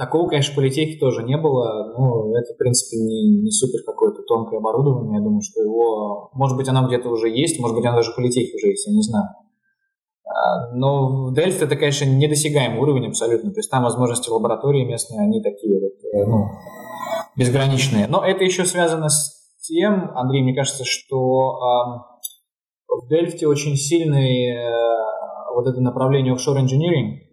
[0.00, 1.92] Такого, конечно, в политехе тоже не было.
[1.92, 5.18] Ну, это, в принципе, не, не супер какое-то тонкое оборудование.
[5.18, 6.30] Я думаю, что его...
[6.32, 8.94] Может быть, оно где-то уже есть, может быть, оно даже в политехе уже есть, я
[8.94, 9.26] не знаю.
[10.24, 13.50] А, но в Delft это, конечно, недосягаемый уровень абсолютно.
[13.50, 16.46] То есть там возможности лаборатории местные, они такие вот, э, ну,
[17.36, 18.06] безграничные.
[18.06, 22.06] Но это еще связано с тем, Андрей, мне кажется, что
[22.88, 27.29] в Дельфте очень сильный э, вот это направление offshore engineering,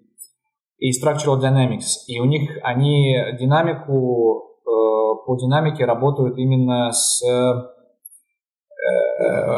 [0.78, 2.06] и Structural Dynamics.
[2.08, 7.74] И у них они динамику, э, по динамике работают именно с э,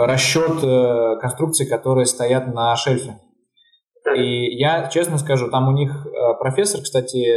[0.06, 3.20] расчет э, конструкций, которые стоят на шельфе.
[4.16, 6.08] И я честно скажу, там у них
[6.40, 7.28] профессор, кстати,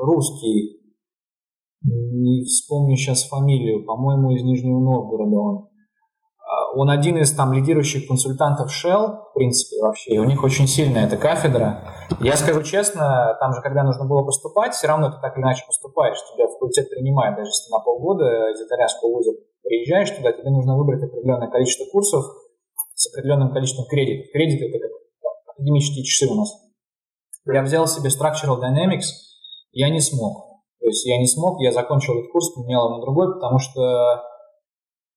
[0.00, 0.78] русский,
[1.82, 5.68] не вспомню сейчас фамилию, по-моему, из Нижнего Новгорода он.
[6.74, 11.06] Он один из там лидирующих консультантов Shell, в принципе, вообще, и у них очень сильная
[11.06, 11.82] эта кафедра.
[12.20, 15.64] Я скажу честно, там же, когда нужно было поступать, все равно ты так или иначе
[15.66, 20.76] поступаешь, тебя факультет принимает, даже если на полгода из итальянского вуза приезжаешь туда, тебе нужно
[20.76, 22.24] выбрать определенное количество курсов
[22.94, 24.32] с определенным количеством кредитов.
[24.32, 26.52] Кредиты– это как академические часы у нас.
[27.46, 29.06] Я взял себе Structural Dynamics,
[29.72, 30.48] я не смог.
[30.80, 34.22] То есть я не смог, я закончил этот курс, поменял на другой, потому что,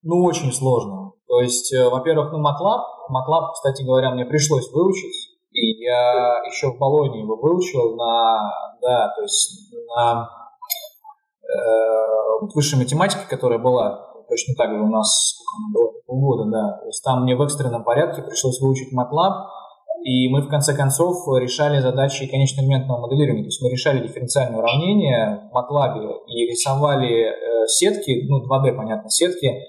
[0.02, 1.01] ну, очень сложно.
[1.32, 6.74] То есть, э, во-первых, ну, MATLAB, MATLAB, кстати говоря, мне пришлось выучить, и я еще
[6.74, 10.30] в Болонии его выучил на, да, то есть на
[11.42, 15.40] э, высшей математике, которая была точно так же у нас,
[16.06, 16.80] полгода, да.
[16.82, 19.32] То есть там мне в экстренном порядке пришлось выучить MATLAB,
[20.04, 23.44] и мы в конце концов решали задачи конечно-элементного моделирования.
[23.44, 29.10] То есть мы решали дифференциальные уравнения в MATLAB и рисовали э, сетки, ну 2D, понятно,
[29.10, 29.64] сетки,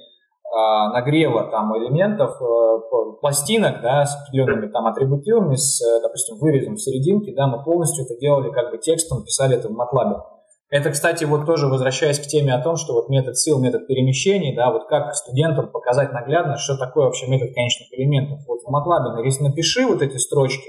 [0.92, 2.72] нагрева там элементов, э,
[3.20, 8.04] пластинок, да, с определенными там атрибутивами, с, э, допустим, вырезом в серединке, да, мы полностью
[8.04, 10.20] это делали как бы текстом, писали это в MATLAB.
[10.68, 14.56] Это, кстати, вот тоже возвращаясь к теме о том, что вот метод сил, метод перемещений,
[14.56, 18.40] да, вот как студентам показать наглядно, что такое вообще метод конечных элементов.
[18.46, 20.68] Вот в MATLAB напиши вот эти строчки,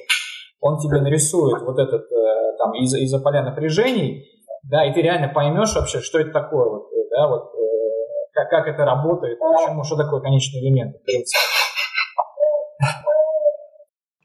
[0.62, 4.26] он тебе нарисует вот этот э, там из- из-за поля напряжений,
[4.64, 7.52] да, и ты реально поймешь вообще, что это такое, вот, да, вот
[8.34, 10.98] как, как это работает, почему, что такое конечный элемент.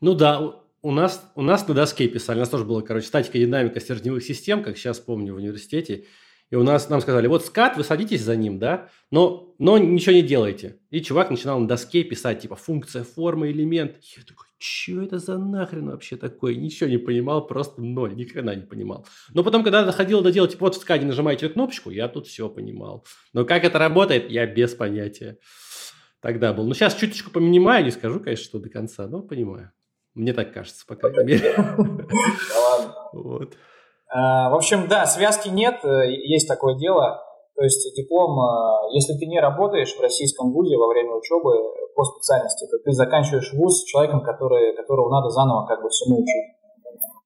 [0.00, 0.40] Ну да,
[0.82, 4.22] у нас, у нас на доске писали, у нас тоже было, короче, статика динамика стержневых
[4.22, 6.04] систем, как сейчас помню в университете.
[6.50, 10.14] И у нас нам сказали, вот скат, вы садитесь за ним, да, но, но ничего
[10.14, 10.78] не делайте.
[10.90, 13.96] И чувак начинал на доске писать, типа, функция, форма, элемент.
[14.16, 16.54] Я такой, что это за нахрен вообще такое?
[16.54, 19.06] Ничего не понимал, просто ноль, никогда не понимал.
[19.34, 22.48] Но потом, когда доходило до дела, типа, вот в скаде нажимаете кнопочку, я тут все
[22.48, 23.04] понимал.
[23.34, 25.38] Но как это работает, я без понятия.
[26.20, 26.66] Тогда был.
[26.66, 29.70] Ну, сейчас чуточку понимаю, не скажу, конечно, что до конца, но понимаю.
[30.14, 31.54] Мне так кажется, по крайней мере.
[33.12, 33.56] Вот.
[34.10, 37.20] А, в общем, да, связки нет, э, есть такое дело.
[37.54, 41.52] То есть диплом, э, если ты не работаешь в российском вузе во время учебы
[41.94, 46.18] по специальности, то ты заканчиваешь вуз с человеком, который, которого надо заново как бы всему
[46.18, 46.54] учить.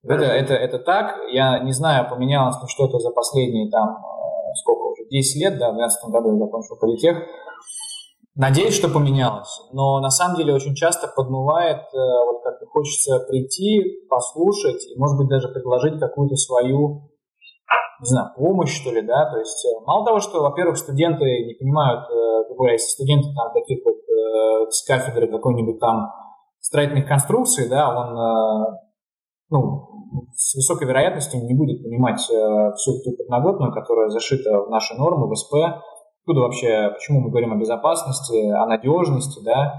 [0.05, 1.21] Это, это, это так.
[1.31, 5.71] Я не знаю, поменялось ли что-то за последние там, э, сколько уже, 10 лет, да,
[5.71, 7.18] в 2012 году я закончил политех.
[8.35, 14.07] Надеюсь, что поменялось, но на самом деле очень часто подмывает, э, вот как хочется прийти,
[14.09, 17.11] послушать и, может быть, даже предложить какую-то свою,
[18.01, 21.55] не знаю, помощь, что ли, да, то есть э, мало того, что, во-первых, студенты не
[21.55, 26.11] понимают, э, говоря, если студенты там таких вот э, с кафедры какой-нибудь там
[26.61, 28.79] строительных конструкций, да, он э,
[29.51, 29.88] ну,
[30.35, 35.29] с высокой вероятностью не будет понимать э, всю ту подноготную, которая зашита в наши нормы,
[35.29, 35.55] в СП.
[36.24, 39.74] Откуда вообще, почему мы говорим о безопасности, о надежности, да?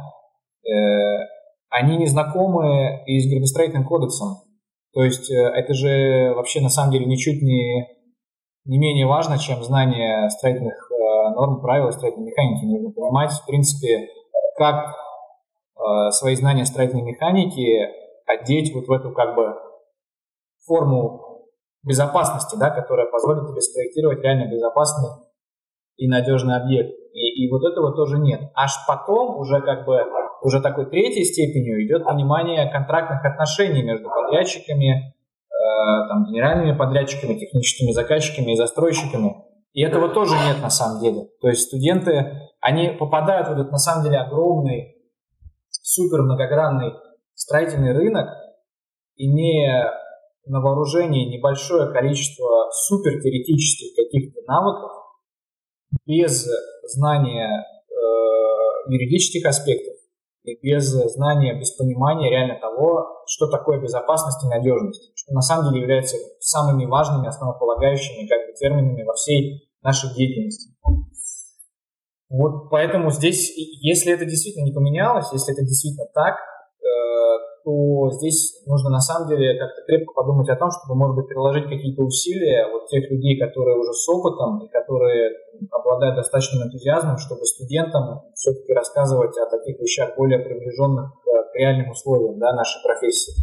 [0.67, 1.25] Э,
[1.69, 4.43] они не знакомы и с градостроительным кодексом.
[4.93, 7.87] То есть э, это же вообще на самом деле ничуть не,
[8.65, 12.65] не менее важно, чем знание строительных э, норм, правил строительной механики.
[12.65, 14.09] Нужно понимать, в принципе,
[14.57, 14.95] как
[15.77, 17.87] э, свои знания строительной механики
[18.25, 19.55] одеть вот в эту как бы
[20.65, 21.47] форму
[21.83, 25.09] безопасности, да, которая позволит тебе спроектировать реально безопасный
[25.97, 26.91] и надежный объект.
[27.13, 28.41] И, и вот этого тоже нет.
[28.55, 30.01] Аж потом уже как бы
[30.41, 35.13] уже такой третьей степенью идет понимание контрактных отношений между подрядчиками,
[35.49, 39.35] э, там, генеральными подрядчиками, техническими заказчиками и застройщиками.
[39.73, 41.27] И этого тоже нет на самом деле.
[41.41, 44.95] То есть студенты, они попадают в этот на самом деле огромный,
[45.69, 46.93] супер многогранный
[47.33, 48.29] строительный рынок,
[49.15, 49.91] имея
[50.45, 54.91] на вооружении небольшое количество супер теоретических каких-то навыков,
[56.05, 56.47] без
[56.83, 59.93] знания э, юридических аспектов
[60.43, 65.71] и без знания, без понимания реально того, что такое безопасность и надежность, что на самом
[65.71, 70.73] деле является самыми важными, основополагающими как бы, терминами во всей нашей деятельности.
[72.29, 76.35] Вот поэтому здесь, если это действительно не поменялось, если это действительно так,
[77.63, 81.65] то здесь нужно на самом деле как-то крепко подумать о том, чтобы, может быть, приложить
[81.65, 85.31] какие-то усилия вот тех людей, которые уже с опытом и которые
[85.71, 92.39] обладают достаточным энтузиазмом, чтобы студентам все-таки рассказывать о таких вещах более приближенных к реальным условиям
[92.39, 93.33] да, нашей профессии.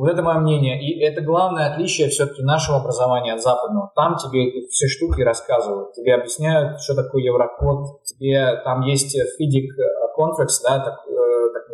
[0.00, 0.80] Вот это мое мнение.
[0.80, 3.92] И это главное отличие все-таки нашего образования от западного.
[3.94, 9.68] Там тебе все штуки рассказывают, тебе объясняют, что такое еврокод, тебе там есть FIDIC
[10.16, 11.04] contracts, да, так,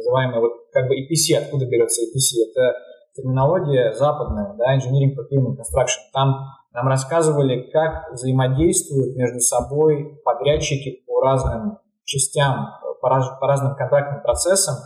[0.07, 2.75] так называемый, вот как бы EPC, откуда берется EPC, это
[3.15, 6.11] терминология западная, да, Engineering Procurement Construction.
[6.13, 12.69] Там нам рассказывали, как взаимодействуют между собой подрядчики по разным частям,
[13.01, 14.77] по, раз, по разным контрактным процессам,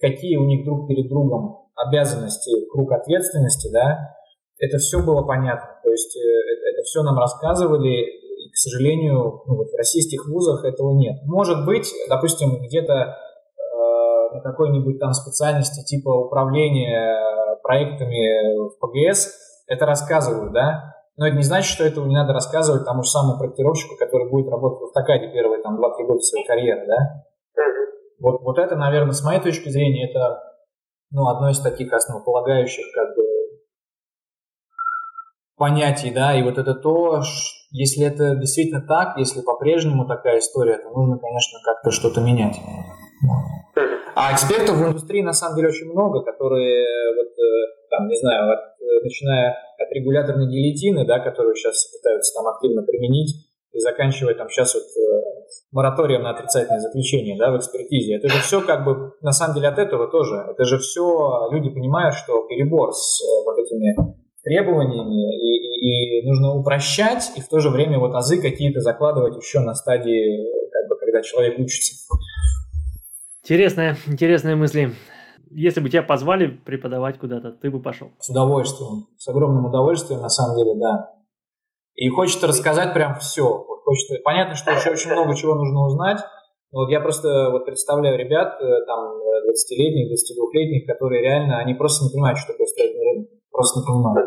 [0.00, 4.16] какие у них друг перед другом обязанности, круг ответственности, да,
[4.58, 5.68] это все было понятно.
[5.84, 10.64] То есть э, это, все нам рассказывали, и, к сожалению, ну, вот в российских вузах
[10.64, 11.16] этого нет.
[11.24, 13.16] Может быть, допустим, где-то
[14.32, 19.28] на какой-нибудь там специальности типа управления проектами в ПГС
[19.66, 23.38] это рассказывают, да, но это не значит, что этого не надо рассказывать тому же самому
[23.38, 27.24] проектировщику, который будет работать в автокаде первые там 2-3 года своей карьеры, да.
[28.20, 30.40] Вот, вот это, наверное, с моей точки зрения, это
[31.10, 33.22] ну, одно из таких основополагающих как бы
[35.56, 37.22] понятий, да, и вот это то,
[37.70, 42.56] если это действительно так, если по-прежнему такая история, то нужно, конечно, как-то что-то менять.
[44.16, 48.50] А экспертов в индустрии на самом деле очень много, которые, вот, э, там, не знаю,
[48.50, 54.34] от, э, начиная от регуляторной гильотины, да, которую сейчас пытаются там активно применить, и заканчивая
[54.34, 55.36] там сейчас вот э,
[55.70, 58.14] мораторием на отрицательное заключение да, в экспертизе.
[58.14, 60.46] Это же все как бы, на самом деле от этого тоже.
[60.50, 63.94] Это же все, люди понимают, что перебор с э, вот этими
[64.42, 69.36] требованиями и, и, и нужно упрощать, и в то же время вот азы какие-то закладывать
[69.36, 71.96] еще на стадии, как бы, когда человек учится.
[73.46, 74.90] Интересная, интересные мысли.
[75.52, 78.10] Если бы тебя позвали преподавать куда-то, ты бы пошел?
[78.18, 81.14] С удовольствием, с огромным удовольствием, на самом деле, да.
[81.94, 83.44] И хочется рассказать прям все.
[83.44, 84.16] Вот хочется...
[84.24, 86.18] Понятно, что еще очень много чего нужно узнать.
[86.72, 92.10] Вот я просто вот представляю ребят, э, там, 20-летних, 22-летних, которые реально, они просто не
[92.10, 93.28] понимают, что такое строительный рынок.
[93.52, 94.26] Просто не понимают.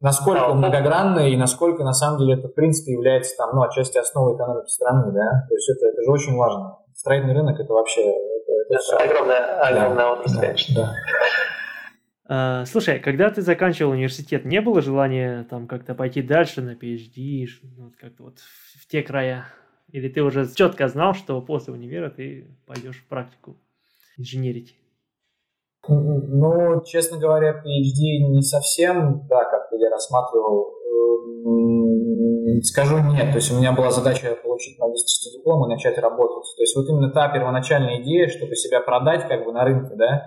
[0.00, 3.98] Насколько он многогранный и насколько на самом деле это в принципе является там, ну, отчасти
[3.98, 5.44] основой экономики страны, да.
[5.46, 6.78] То есть это, это же очень важно.
[7.08, 10.74] Строительный рынок это вообще это, это, это огромная, огромная да, отрасль, да, конечно.
[10.74, 10.94] Да.
[12.30, 17.46] А, слушай, когда ты заканчивал университет, не было желания там как-то пойти дальше на PhD,
[17.78, 19.46] вот как-то вот в те края?
[19.90, 23.56] Или ты уже четко знал, что после универа ты пойдешь в практику
[24.18, 24.76] инженерить?
[25.88, 30.74] Ну, честно говоря, PhD не совсем, да, как я рассматривал.
[31.44, 36.44] Эм, скажу нет, то есть у меня была задача получить магистрский диплом и начать работать.
[36.56, 40.26] То есть вот именно та первоначальная идея, чтобы себя продать как бы на рынке, да,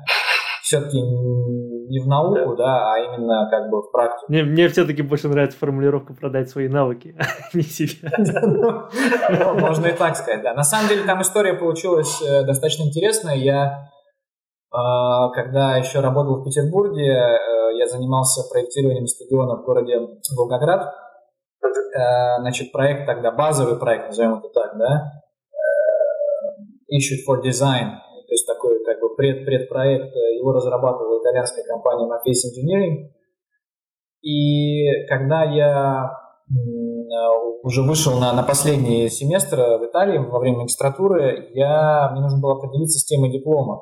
[0.63, 4.26] все-таки не в науку, да, а именно как бы в практику.
[4.30, 8.12] Мне, мне все-таки больше нравится формулировка продать свои навыки, а не себя.
[9.30, 10.54] Ну, можно и так сказать, да.
[10.54, 13.36] На самом деле там история получилась э, достаточно интересная.
[13.36, 13.89] Я
[14.74, 14.78] э,
[15.34, 19.98] когда еще работал в Петербурге, э, я занимался проектированием стадиона в городе
[20.38, 20.94] Волгоград.
[22.39, 25.12] Значит, проект тогда, базовый проект, назовем это так, да,
[26.91, 32.48] Issued for Design, то есть такой как бы пред, предпроект, его разрабатывала итальянская компания Maface
[32.50, 33.10] Engineering.
[34.22, 36.12] И когда я
[37.63, 42.54] уже вышел на, на последний семестр в Италии во время магистратуры, я, мне нужно было
[42.54, 43.82] определиться с темой диплома.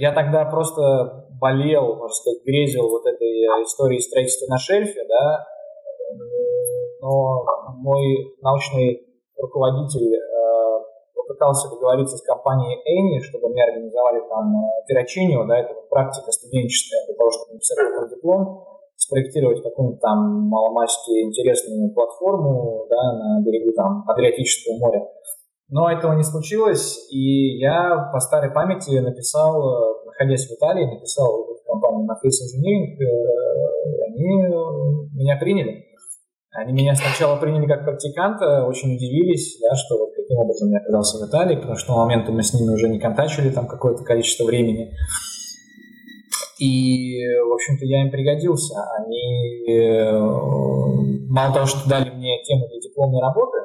[0.00, 5.46] Я тогда просто болел, можно сказать, грезил вот этой историей строительства на шельфе, да,
[7.00, 7.44] но
[7.76, 15.58] мой научный руководитель э, попытался договориться с компанией Эни, чтобы мне организовали там операчинию, да,
[15.58, 17.78] это практика студенческая для того, чтобы написать
[18.10, 18.64] диплом
[18.98, 25.08] спроектировать какую-нибудь там маломальски интересную платформу да, на берегу там Адриатического моря.
[25.70, 32.06] Но этого не случилось, и я по старой памяти написал, находясь в Италии, написал компанию
[32.06, 33.28] на Face Engineering, э,
[34.06, 34.28] они
[35.14, 35.84] меня приняли.
[36.52, 41.18] Они меня сначала приняли как практиканта, очень удивились, да, что вот каким образом я оказался
[41.18, 44.44] в Италии, потому что на момент мы с ними уже не контачили там какое-то количество
[44.44, 44.90] времени.
[46.58, 48.74] И, в общем-то, я им пригодился.
[48.98, 50.18] Они э,
[51.28, 53.58] мало того, что дали мне тему для дипломной работы,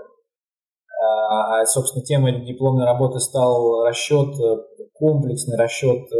[1.33, 4.57] а, а собственно, темой дипломной работы стал расчет, э,
[4.93, 6.17] комплексный расчет э,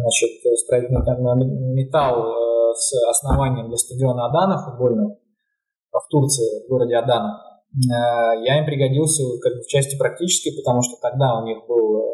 [0.00, 5.16] значит, строительный металл с основанием для стадиона Адана футбольного
[5.92, 7.42] в Турции, в городе Адана.
[8.44, 12.12] Я им пригодился как бы в части практической, потому что тогда у них был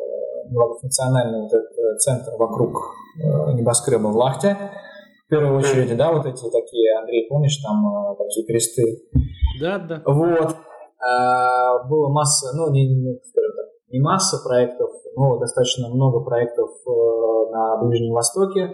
[0.50, 2.76] многофункциональный вот этот центр вокруг
[3.16, 4.56] Э, небоскреба в Лахте.
[5.26, 8.82] В первую очередь, да, вот эти такие, Андрей, помнишь, там э, такие кресты?
[9.60, 10.02] Да, да.
[10.04, 10.56] Вот.
[11.04, 17.50] А, было масса, ну, не, не, так, не масса проектов, но достаточно много проектов э,
[17.52, 18.70] на Ближнем Востоке.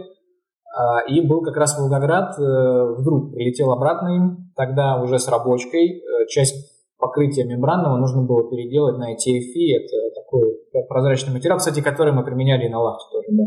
[0.77, 6.03] А, и был как раз Волгоград, вдруг прилетел обратно им, тогда уже с рабочкой.
[6.29, 12.25] Часть покрытия мембранного нужно было переделать на TFE, это такой прозрачный материал, кстати, который мы
[12.25, 13.45] применяли и на лахте тоже, да.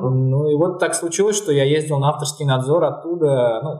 [0.00, 3.70] Ну и вот так случилось, что я ездил на авторский надзор оттуда, ну,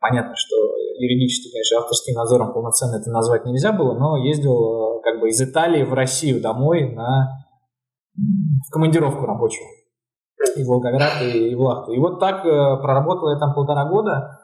[0.00, 0.56] понятно, что
[0.98, 5.40] юридически, конечно, авторским надзором полноценно это назвать нельзя было, но ездил э, как бы из
[5.40, 7.46] Италии в Россию домой на
[8.16, 9.66] в командировку рабочую.
[10.56, 11.92] И в Волгоград, и, и в Лахту.
[11.92, 14.38] И вот так э, проработал я там полтора года.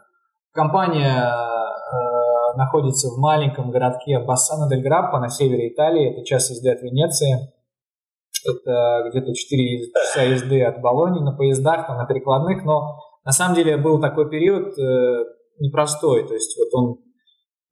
[0.52, 6.12] Компания э, находится в маленьком городке Бассана дель Граппа на севере Италии.
[6.12, 7.52] Это час езды от Венеции.
[8.44, 13.56] Это где-то 4 часа езды от Болонии на поездах, там, на перекладных, но на самом
[13.56, 15.24] деле был такой период э,
[15.58, 16.98] непростой, то есть вот он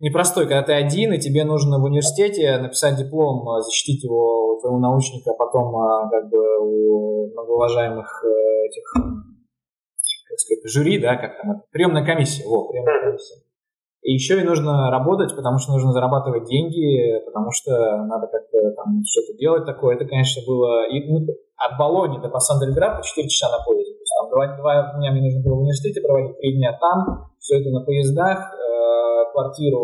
[0.00, 4.60] непростой, когда ты один, и тебе нужно в университете написать диплом, э, защитить его у
[4.60, 11.16] твоего научника, а потом э, как бы у многоуважаемых э, этих, как сказать, жюри, да,
[11.16, 13.44] как там, приемная комиссия, вот, приемная комиссия.
[14.02, 17.72] И еще и нужно работать, потому что нужно зарабатывать деньги, потому что
[18.04, 19.96] надо как-то там что-то делать такое.
[19.96, 23.93] Это, конечно, было и, ну, от Болони до Пассандельграда 4 часа на поезде.
[24.18, 27.70] Там, два, два дня мне нужно было в университете проводить, три дня там, все это
[27.70, 29.82] на поездах, э, квартиру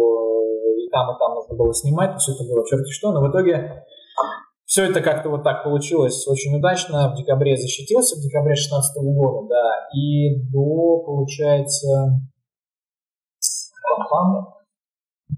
[0.76, 3.12] и там, и там нужно было снимать, все это было черти что.
[3.12, 3.84] Но в итоге
[4.70, 7.10] все это как-то вот так получилось очень удачно.
[7.12, 9.88] В декабре защитился, в декабре 2016 года, да.
[9.92, 12.20] И до, получается,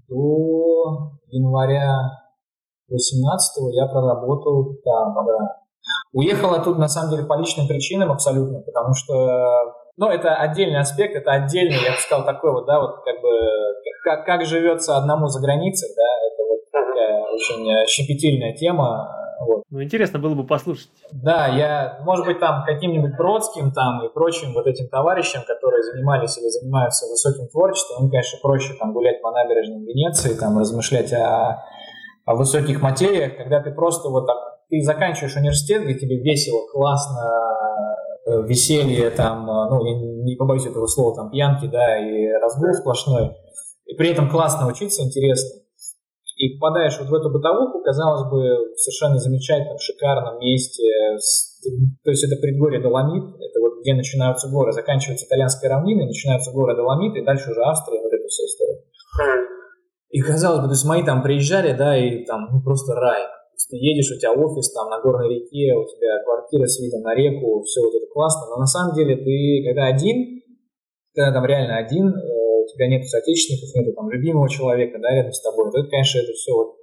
[0.07, 1.97] до января
[2.89, 5.62] 18 я проработал там, да.
[6.13, 11.15] Уехал оттуда, на самом деле, по личным причинам абсолютно, потому что, ну, это отдельный аспект,
[11.15, 13.29] это отдельный, я бы сказал, такой вот, да, вот как бы,
[14.03, 19.09] как, как живется одному за границей, да, это вот такая очень щепетильная тема,
[19.45, 19.63] вот.
[19.69, 20.89] Ну, интересно было бы послушать.
[21.11, 26.37] Да, я, может быть, там каким-нибудь Бродским там и прочим вот этим товарищам, которые занимались
[26.37, 31.63] или занимаются высоким творчеством, им, конечно, проще там гулять по набережным Венеции, там размышлять о,
[32.25, 34.37] о высоких материях, когда ты просто вот так,
[34.73, 37.21] ты заканчиваешь университет, где тебе весело, классно,
[38.25, 42.73] э, веселье, там, э, ну, я не побоюсь этого слова, там, пьянки, да, и разгул
[42.73, 43.35] сплошной,
[43.85, 45.63] и при этом классно учиться, интересно
[46.37, 50.83] и попадаешь вот в эту бытовуху, казалось бы, в совершенно замечательном, шикарном месте,
[52.03, 56.75] то есть это предгорье Доломит, это вот где начинаются горы, заканчиваются итальянские равнины, начинаются горы
[56.75, 58.81] Доломит, и дальше уже Австрия, вот эта вся история.
[60.09, 63.21] И казалось бы, то есть мои там приезжали, да, и там ну, просто рай.
[63.73, 67.15] Ты едешь, у тебя офис там на горной реке, у тебя квартира с видом на
[67.15, 70.43] реку, все вот это классно, но на самом деле ты, когда один,
[71.15, 75.33] когда там реально один, э, у тебя нет соотечественников, нет там любимого человека, да, рядом
[75.33, 76.75] с тобой, то это, конечно, это все вот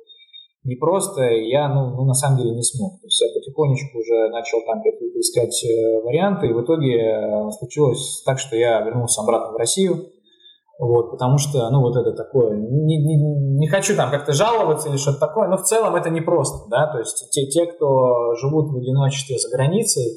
[0.65, 2.99] непросто, и я, ну, ну, на самом деле не смог.
[3.01, 7.51] То есть я потихонечку уже начал там какие-то искать э, варианты, и в итоге э,
[7.57, 10.11] случилось так, что я вернулся обратно в Россию,
[10.81, 14.97] Вот, потому что, ну, вот это такое, не, не, не хочу там как-то жаловаться или
[14.97, 18.79] что-то такое, но в целом это непросто, да, то есть те, те кто живут в
[18.79, 20.17] одиночестве за границей,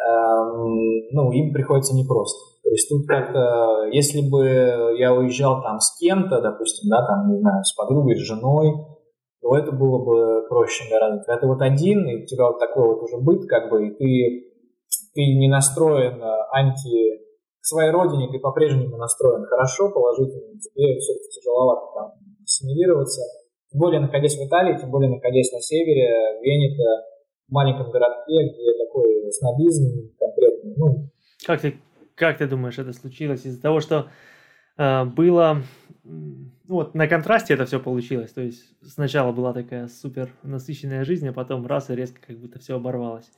[0.00, 2.40] эм, ну, им приходится непросто.
[2.64, 7.40] То есть тут как-то, если бы я уезжал там с кем-то, допустим, да, там, не
[7.40, 8.72] знаю, с подругой, с женой,
[9.42, 11.22] то это было бы проще гораздо.
[11.24, 13.90] Когда ты вот один, и у тебя вот такой вот уже быт, как бы, и
[13.90, 14.42] ты,
[15.14, 17.19] ты не настроен анти к
[17.70, 22.12] своей родине ты по-прежнему настроен хорошо, положительно, тебе все-таки тяжеловато там
[22.42, 23.22] ассимилироваться.
[23.70, 27.06] Тем более, находясь в Италии, тем более, находясь на севере, Венета,
[27.48, 30.74] в маленьком городке, где такой снобизм конкретный.
[30.76, 31.10] Ну.
[31.46, 31.80] Как, ты,
[32.14, 34.08] как ты думаешь, это случилось из-за того, что
[34.76, 35.62] э, было...
[36.02, 38.32] Ну, вот на контрасте это все получилось.
[38.32, 42.58] То есть сначала была такая супер насыщенная жизнь, а потом раз и резко как будто
[42.58, 43.30] все оборвалось.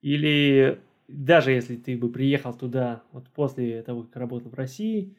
[0.00, 0.80] Или
[1.12, 5.16] даже если ты бы приехал туда вот после того, как работал в России,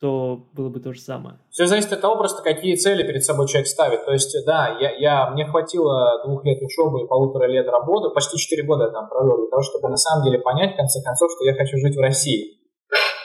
[0.00, 1.38] то было бы то же самое.
[1.50, 4.04] Все зависит от того, просто какие цели перед собой человек ставит.
[4.04, 8.36] То есть, да, я, я, мне хватило двух лет учебы и полутора лет работы, почти
[8.36, 11.30] четыре года я там провел, для того, чтобы на самом деле понять, в конце концов,
[11.30, 12.58] что я хочу жить в России.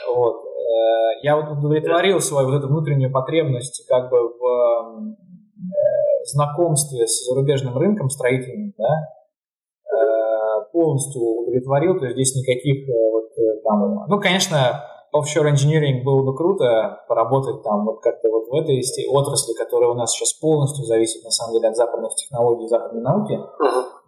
[0.08, 0.38] Вот.
[0.38, 5.16] Э, я вот удовлетворил свою вот эту внутреннюю потребность как бы в э,
[6.32, 9.19] знакомстве с зарубежным рынком строительным, да,
[10.72, 16.24] полностью удовлетворил, то есть здесь никаких э, вот э, там, ну, конечно, offshore engineering было
[16.24, 20.86] бы круто поработать там вот как-то вот в этой отрасли, которая у нас сейчас полностью
[20.86, 23.40] зависит на самом деле от западных технологий, западной науки,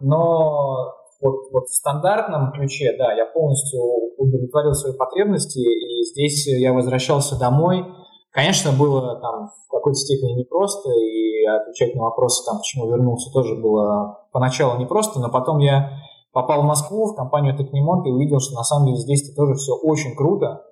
[0.00, 3.80] но вот, вот в стандартном ключе, да, я полностью
[4.18, 7.84] удовлетворил свои потребности, и здесь я возвращался домой.
[8.32, 13.54] Конечно, было там в какой-то степени непросто, и отвечать на вопросы, там, почему вернулся, тоже
[13.54, 15.90] было поначалу непросто, но потом я
[16.32, 19.74] попал в Москву, в компанию Technimont и увидел, что на самом деле здесь тоже все
[19.74, 20.64] очень круто.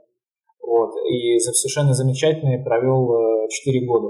[0.67, 4.09] Вот, и совершенно замечательно провел 4 э, года.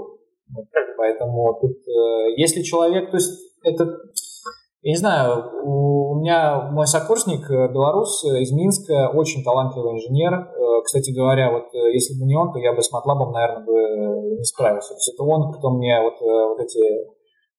[0.53, 0.65] Вот,
[0.97, 3.31] поэтому тут, э, если человек, то есть
[3.63, 3.85] это,
[4.81, 10.49] я не знаю, у меня мой сокурсник, э, белорус из Минска, очень талантливый инженер.
[10.83, 14.43] Кстати говоря, вот если бы не он, то я бы с MATLAB, наверное, бы не
[14.43, 14.89] справился.
[14.89, 16.81] То есть это он, кто мне вот, вот эти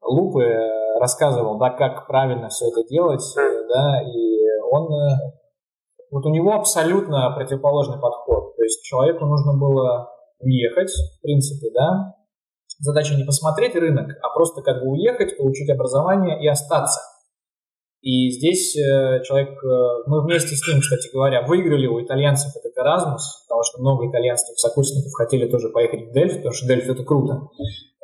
[0.03, 5.17] лупы э, рассказывал, да, как правильно все это делать, э, да, и он, э,
[6.11, 10.09] вот у него абсолютно противоположный подход, то есть человеку нужно было
[10.41, 12.15] уехать, в принципе, да,
[12.79, 17.01] задача не посмотреть рынок, а просто как бы уехать, получить образование и остаться.
[18.01, 19.57] И здесь человек,
[20.07, 24.59] мы вместе с ним, кстати говоря, выиграли у итальянцев этот Erasmus, потому что много итальянских
[24.59, 27.49] сокурсников хотели тоже поехать в Дельфи, потому что Дельфи это круто.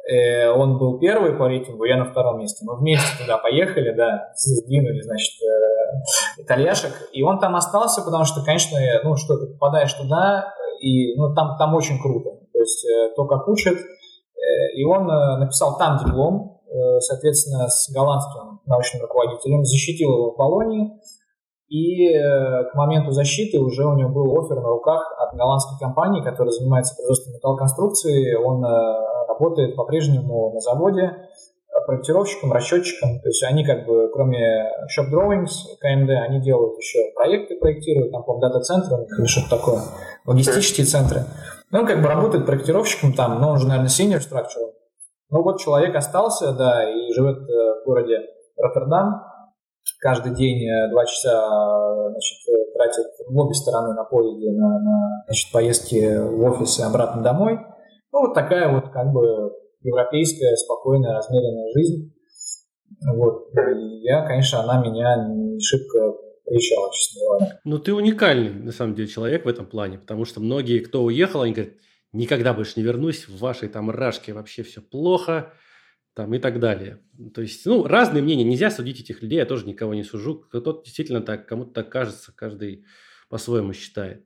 [0.08, 2.64] Э, он был первый по рейтингу, я на втором месте.
[2.64, 6.92] Мы вместе туда поехали, да, сдвинули, значит, э, итальяшек.
[7.12, 11.58] И он там остался, потому что, конечно, ну что, ты попадаешь туда, и ну, там,
[11.58, 12.30] там очень круто.
[12.52, 13.76] То есть э, то, как учат.
[14.76, 16.62] И он написал там диплом,
[17.00, 20.92] соответственно, с голландским научным руководителем, защитил его в Болонии.
[21.68, 26.52] И к моменту защиты уже у него был офер на руках от голландской компании, которая
[26.52, 28.34] занимается производством металлоконструкции.
[28.36, 28.64] Он
[29.38, 33.20] работает по-прежнему на заводе э, проектировщиком, расчетчиком.
[33.20, 38.24] То есть они как бы, кроме shop drawings, КМД, они делают еще проекты, проектируют, там,
[38.24, 39.80] по дата-центры или что-то такое,
[40.26, 41.22] логистические центры.
[41.70, 44.72] Ну, он как бы работает проектировщиком там, но он же, наверное, senior structural.
[45.30, 48.20] Ну, вот человек остался, да, и живет э, в городе
[48.56, 49.22] Роттердам.
[50.00, 52.38] Каждый день э, два часа значит,
[52.74, 57.58] тратит в обе стороны на поезде на, на значит, поездки в офис и обратно домой.
[58.12, 59.52] Ну, вот такая вот как бы
[59.82, 62.14] европейская, спокойная, размеренная жизнь.
[63.06, 63.50] Вот.
[64.02, 67.60] Я, конечно, она меня не шибко прищала, честно говоря.
[67.64, 71.42] Ну, ты уникальный, на самом деле, человек в этом плане, потому что многие, кто уехал,
[71.42, 71.74] они говорят,
[72.12, 75.52] никогда больше не вернусь, в вашей там рашке вообще все плохо,
[76.14, 77.00] там и так далее.
[77.34, 80.40] То есть, ну, разные мнения, нельзя судить этих людей, я тоже никого не сужу.
[80.40, 82.84] Кто-то действительно так, кому-то так кажется, каждый
[83.28, 84.24] по-своему считает.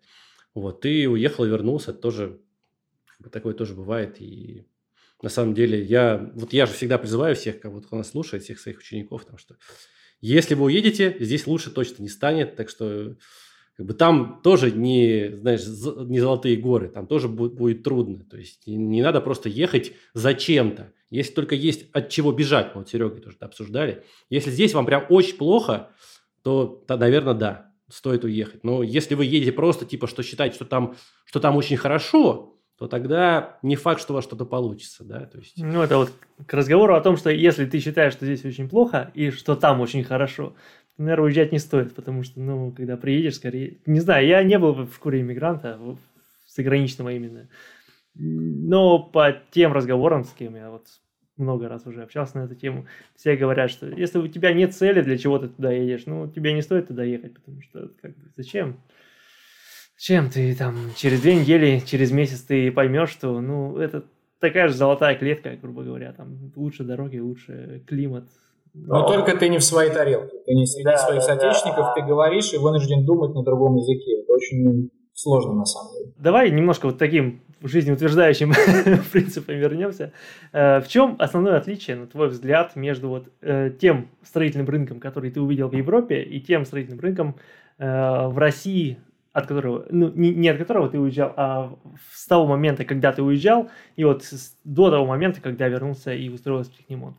[0.55, 2.41] Вот, ты уехал и вернулся, тоже
[3.31, 4.21] Такое тоже бывает.
[4.21, 4.65] И
[5.23, 8.59] на самом деле я, вот я же всегда призываю всех, кого кто нас слушает, всех
[8.59, 9.57] своих учеников, потому что
[10.21, 13.17] если вы уедете, здесь лучше точно не станет, так что
[13.77, 18.25] как бы там тоже не, знаешь, не золотые горы, там тоже будет, будет трудно.
[18.25, 20.93] То есть не надо просто ехать зачем-то.
[21.11, 24.05] Если только есть от чего бежать, мы вот Серега тоже обсуждали.
[24.31, 25.91] Если здесь вам прям очень плохо,
[26.43, 28.65] то, то, наверное, да, стоит уехать.
[28.65, 32.89] Но если вы едете просто, типа, что считаете, что там, что там очень хорошо, то
[32.89, 35.55] тогда не факт, что у вас что-то получится, да, то есть...
[35.57, 36.13] Ну, это вот
[36.47, 39.81] к разговору о том, что если ты считаешь, что здесь очень плохо и что там
[39.81, 40.55] очень хорошо,
[40.97, 43.79] то, наверное, уезжать не стоит, потому что, ну, когда приедешь, скорее...
[43.87, 45.79] Не знаю, я не был в шкуре иммигранта,
[46.47, 47.49] с ограниченного именно.
[48.15, 50.87] Но по тем разговорам, с кем я вот
[51.37, 55.01] много раз уже общался на эту тему, все говорят, что если у тебя нет цели,
[55.01, 58.31] для чего ты туда едешь, ну, тебе не стоит туда ехать, потому что как бы,
[58.37, 58.81] зачем?
[59.97, 64.05] Зачем ты там через две недели, через месяц ты поймешь, что, ну, это
[64.41, 68.25] такая же золотая клетка, грубо говоря, там лучше дороги, лучше климат.
[68.75, 71.87] Но, Но только ты не в своей тарелке, ты не среди да, своих да, соотечественников,
[71.87, 71.95] да.
[71.95, 74.21] ты говоришь и вынужден думать на другом языке.
[74.23, 76.13] Это очень сложно на самом деле.
[76.19, 78.53] Давай немножко вот таким жизнеутверждающим
[79.13, 80.13] принципам вернемся.
[80.53, 85.31] Э, в чем основное отличие, на твой взгляд, между вот э, тем строительным рынком, который
[85.31, 87.37] ты увидел в Европе, и тем строительным рынком
[87.79, 88.99] э, в России,
[89.33, 91.73] от которого, ну, не, не от которого ты уезжал, а
[92.13, 96.29] с того момента, когда ты уезжал, и вот с, до того момента, когда вернулся и
[96.29, 97.17] устроился в Технимон?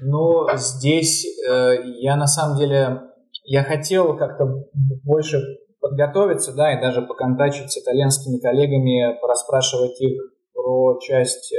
[0.00, 3.00] Ну, здесь э, я на самом деле,
[3.44, 4.66] я хотел как-то
[5.04, 5.38] больше
[5.80, 10.20] подготовиться, да, и даже поконтачить с итальянскими коллегами, порасспрашивать их
[10.52, 11.56] про часть э,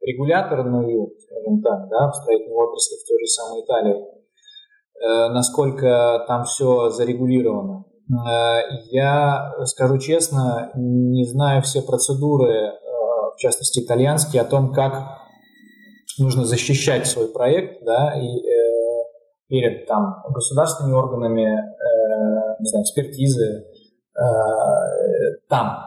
[0.00, 4.04] регуляторную, скажем так, да, в строительной отрасли в той же самой Италии,
[5.02, 7.84] э, насколько там все зарегулировано.
[8.08, 12.72] Э, я скажу честно, не знаю все процедуры, э,
[13.34, 15.18] в частности итальянские, о том, как
[16.18, 18.86] нужно защищать свой проект, да, и э,
[19.48, 23.64] перед там государственными органами, э, не знаю, экспертизы
[24.14, 24.22] э,
[25.48, 25.78] там.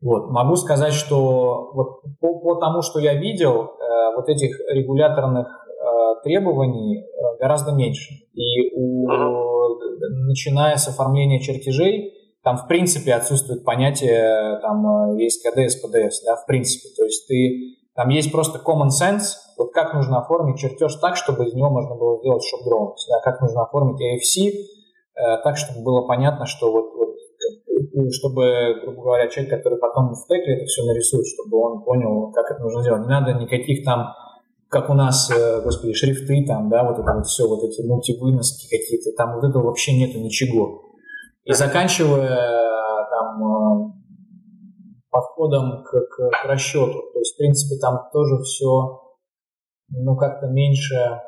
[0.00, 0.30] Вот.
[0.30, 6.22] Могу сказать, что вот по, по тому, что я видел, э, вот этих регуляторных э,
[6.22, 8.14] требований э, гораздо меньше.
[8.34, 9.08] И у,
[10.26, 16.88] начиная с оформления чертежей, там в принципе отсутствует понятие там ЕСКД, СПДС, да, в принципе.
[16.96, 21.46] То есть ты там есть просто common sense, вот как нужно оформить чертеж так, чтобы
[21.46, 26.06] из него можно было сделать shop да, как нужно оформить AFC, э, так, чтобы было
[26.06, 30.84] понятно, что вот, вот э, чтобы, грубо говоря, человек, который потом в текле это все
[30.84, 33.02] нарисует, чтобы он понял, как это нужно сделать.
[33.02, 34.14] Не надо никаких там,
[34.68, 38.68] как у нас, э, господи, шрифты там, да, вот это вот все, вот эти мультивыноски
[38.68, 40.82] какие-то, там вот этого вообще нету ничего.
[41.44, 43.98] И заканчивая там
[45.10, 47.10] подходом к, к, к расчету.
[47.12, 49.00] То есть, в принципе, там тоже все,
[49.88, 51.20] ну, как-то меньше...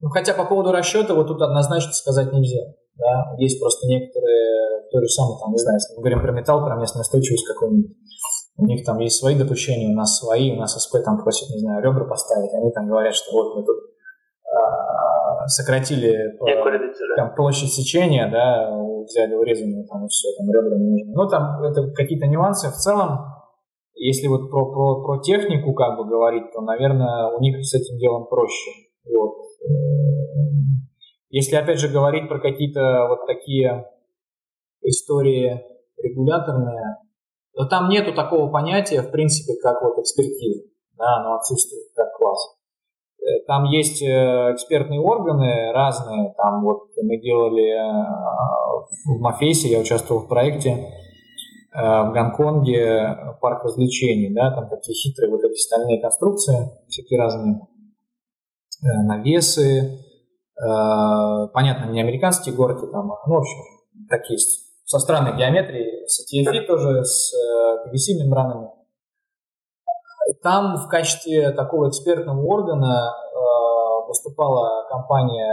[0.00, 2.62] Ну, хотя по поводу расчета вот тут однозначно сказать нельзя.
[2.96, 3.34] Да?
[3.38, 6.76] Есть просто некоторые, то же самое, там, не знаю, если мы говорим про металл, про
[6.76, 7.96] местную устойчивость какую-нибудь,
[8.56, 11.58] у них там есть свои допущения, у нас свои, у нас СП там просят, не
[11.58, 13.76] знаю, ребра поставить, они там говорят, что вот мы тут
[14.46, 16.38] а, сократили
[17.16, 18.70] там, площадь сечения, да,
[19.04, 21.12] взяли урезанную там и все, там ребра не нужны.
[21.14, 22.68] Ну, там это какие-то нюансы.
[22.68, 23.18] В целом,
[23.94, 27.98] если вот про, про, про технику как бы говорить, то, наверное, у них с этим
[27.98, 28.70] делом проще.
[29.12, 29.34] Вот.
[31.30, 33.86] Если, опять же, говорить про какие-то вот такие
[34.82, 35.60] истории
[35.96, 36.98] регуляторные,
[37.54, 40.62] то там нету такого понятия, в принципе, как вот экспертиза.
[40.96, 42.54] Да, оно отсутствует как класс.
[43.24, 44.06] Э, там есть э,
[44.52, 46.34] экспертные органы разные.
[46.36, 50.90] Там вот мы делали э, в Мафейсе, я участвовал в проекте
[51.76, 57.62] в Гонконге парк развлечений, да, там такие хитрые вот эти стальные конструкции, всякие разные
[58.80, 59.98] навесы,
[61.52, 63.58] понятно, не американские горки там, а, ну, в общем,
[64.08, 64.38] такие
[64.84, 67.32] со странной геометрией, с TFI тоже, с
[67.86, 68.70] PVC-мембранами.
[70.42, 75.52] Там в качестве такого экспертного органа э, выступала компания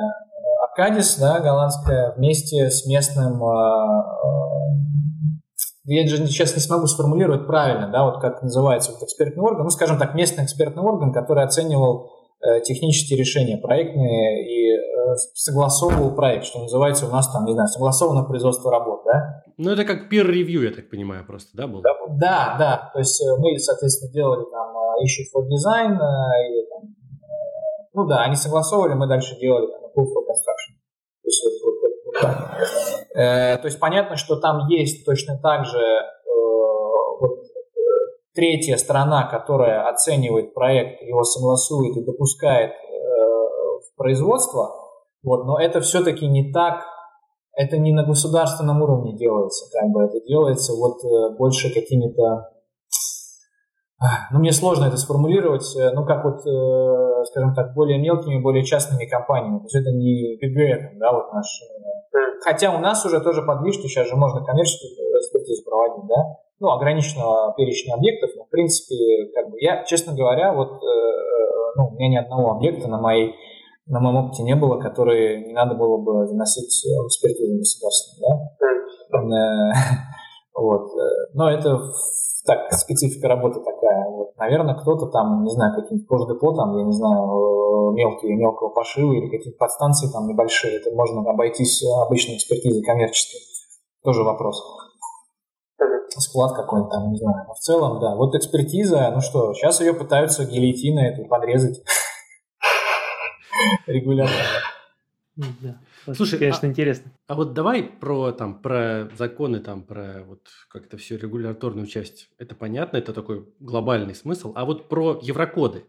[0.72, 4.32] Акадис, да, голландская, вместе с местным, э, э,
[5.86, 9.70] я даже сейчас не смогу сформулировать правильно, да, вот как называется вот экспертный орган, ну,
[9.70, 14.61] скажем так, местный экспертный орган, который оценивал э, технические решения проектные и э,
[15.34, 19.44] согласовывал проект, что называется у нас там, не знаю, согласовано производство работ, да.
[19.58, 21.82] Ну, это как peer review, я так понимаю, просто, да, был?
[21.82, 26.96] Да, да, то есть э, мы, соответственно, делали там issue for design, или, там,
[27.94, 30.82] ну да, они согласовывали, мы дальше делали там, proof for construction.
[31.22, 32.52] То есть, вот, вот, вот, вот так.
[33.16, 36.12] Э, то есть понятно, что там есть точно так же э,
[38.34, 44.81] третья сторона, которая оценивает проект, его согласует и допускает э, в производство,
[45.24, 46.84] вот, но это все-таки не так,
[47.54, 52.50] это не на государственном уровне делается, как бы это делается вот э, больше какими-то
[54.32, 58.64] ну, мне сложно это сформулировать, э, ну, как вот, э, скажем так, более мелкими, более
[58.64, 59.60] частными компаниями.
[59.60, 61.46] То есть это не ПГР, да, вот наш.
[62.44, 67.54] Хотя у нас уже тоже подвижки, сейчас же можно коммерческую экспертизу проводить, да, ну, ограниченного
[67.56, 68.96] перечня объектов, но, в принципе,
[69.36, 70.82] как бы я, честно говоря, вот,
[71.76, 73.36] ну, у меня ни одного объекта на моей
[73.92, 78.40] на моем опыте не было, который не надо было бы заносить в экспертизу государственную,
[79.12, 79.74] да.
[80.54, 80.92] Вот.
[81.34, 81.80] Но это
[82.46, 84.10] так, специфика работы такая.
[84.10, 89.14] Вот, наверное, кто-то там, не знаю, какие-нибудь кождепо, там, я не знаю, мелкие, мелкого пошива
[89.14, 90.78] или какие-то подстанции там небольшие.
[90.78, 93.42] Это можно обойтись обычной экспертизой коммерческой.
[94.04, 94.62] Тоже вопрос.
[96.18, 97.46] Склад какой-нибудь там, не знаю.
[97.48, 98.16] Но в целом, да.
[98.16, 101.82] Вот экспертиза, ну что, сейчас ее пытаются гильотиной это подрезать
[103.88, 104.36] регулярно.
[105.36, 105.80] Да.
[106.14, 107.12] Слушай, конечно, а, интересно.
[107.28, 112.30] А вот давай про там про законы, там про вот как это все регуляторную часть.
[112.38, 114.52] Это понятно, это такой глобальный смысл.
[114.56, 115.86] А вот про еврокоды,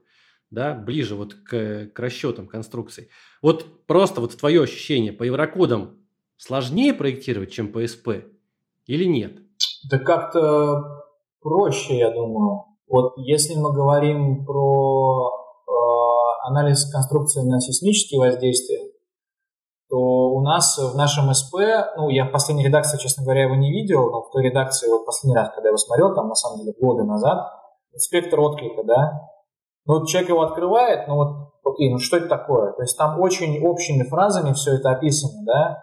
[0.50, 3.08] да, ближе вот к, к расчетам конструкций.
[3.42, 5.98] Вот просто вот твое ощущение по еврокодам
[6.36, 8.08] сложнее проектировать, чем по СП
[8.86, 9.38] или нет?
[9.90, 11.04] Да как-то
[11.40, 12.64] проще, я думаю.
[12.86, 15.31] Вот если мы говорим про
[16.42, 18.92] анализ конструкции на сейсмические воздействия,
[19.88, 21.54] то у нас в нашем СП,
[21.96, 25.04] ну, я в последней редакции, честно говоря, его не видел, но в той редакции, вот
[25.04, 27.52] последний раз, когда я его смотрел, там, на самом деле, годы назад,
[27.96, 29.28] спектр отклика, да,
[29.84, 32.72] ну, вот человек его открывает, ну, вот, окей, ну, что это такое?
[32.72, 35.82] То есть там очень общими фразами все это описано, да,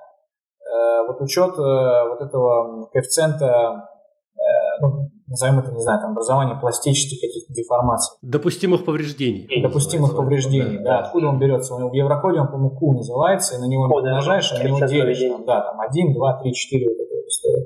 [0.62, 3.90] э, вот учет э, вот этого коэффициента,
[4.36, 8.18] э, ну, назовем это, не знаю, там, образование пластических каких-то деформаций.
[8.22, 9.62] Допустимых повреждений.
[9.62, 11.00] Допустимых повреждений, да, да.
[11.00, 11.76] Откуда он берется?
[11.76, 14.86] В Еврокоде он, по-моему, Q называется, и на него О, умножаешь, да, и на него
[14.86, 15.20] делишь.
[15.20, 17.66] Там, да, там 1, 2, 3, 4, вот эта вот история.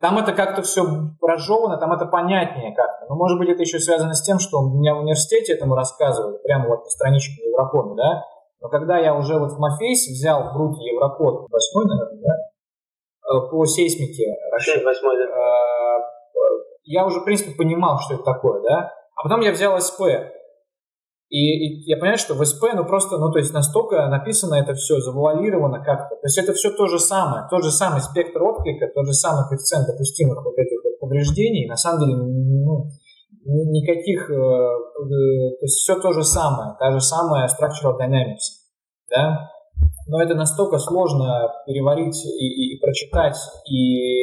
[0.00, 0.84] Там это как-то все
[1.20, 3.06] разжевано, там это понятнее как-то.
[3.08, 6.38] Но, может быть, это еще связано с тем, что у меня в университете этому рассказывали,
[6.42, 8.24] прямо вот по страничке Еврокода, да.
[8.60, 12.34] Но когда я уже вот в Мафейсе взял в руки Еврокод, восьмой, наверное, да,
[13.28, 15.81] э, по сейсмике расчет, восьмой, да э,
[16.84, 18.90] я уже, в принципе, понимал, что это такое, да.
[19.16, 20.02] А потом я взял СП.
[21.28, 24.74] И, и я понимаю, что в СП, ну просто, ну то есть настолько написано это
[24.74, 26.16] все, завуалировано как-то.
[26.16, 29.48] То есть это все то же самое, тот же самый спектр отклика, тот же самый
[29.48, 31.66] коэффициент допустимых вот этих вот повреждений.
[31.66, 32.84] На самом деле, ну,
[33.46, 38.60] никаких, э, э, то есть все то же самое, та же самая structural dynamics,
[39.08, 39.48] да.
[40.08, 43.38] Но это настолько сложно переварить и, и, и прочитать,
[43.70, 44.22] и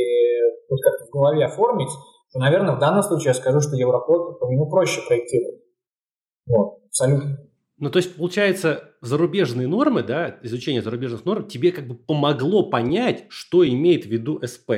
[0.70, 1.90] вот как-то в голове оформить,
[2.32, 5.62] то, наверное, в данном случае я скажу, что Еврокод по нему проще проектировать.
[6.46, 7.40] Вот, абсолютно.
[7.78, 13.26] Ну, то есть, получается, зарубежные нормы, да, изучение зарубежных норм тебе как бы помогло понять,
[13.30, 14.72] что имеет в виду СП.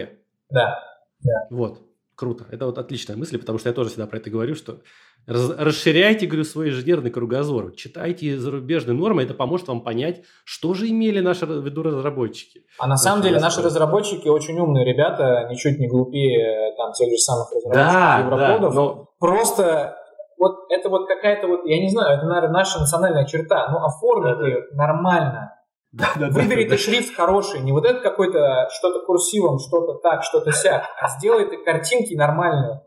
[0.49, 0.83] Да,
[1.19, 1.47] да.
[1.49, 1.81] Вот,
[2.15, 2.45] круто.
[2.51, 4.81] Это вот отличная мысль, потому что я тоже всегда про это говорю, что
[5.27, 11.19] расширяйте, говорю, свой инженерный кругозор, читайте зарубежные нормы, это поможет вам понять, что же имели
[11.19, 12.65] наши в виду разработчики.
[12.79, 17.17] А на самом деле наши разработчики очень умные ребята, ничуть не глупее там тех же
[17.17, 18.59] самых разработчиков да.
[18.59, 19.07] Да, но...
[19.19, 19.95] Просто
[20.37, 24.35] вот это вот какая-то вот, я не знаю, это, наверное, наша национальная черта, ну оформи
[24.35, 25.53] да, ее нормально.
[25.91, 26.77] Да, да, Выбери да, ты да.
[26.77, 31.57] шрифт хороший, не вот это какой-то что-то курсивом, что-то так, что-то сяк, а сделай ты
[31.57, 32.81] картинки нормальные.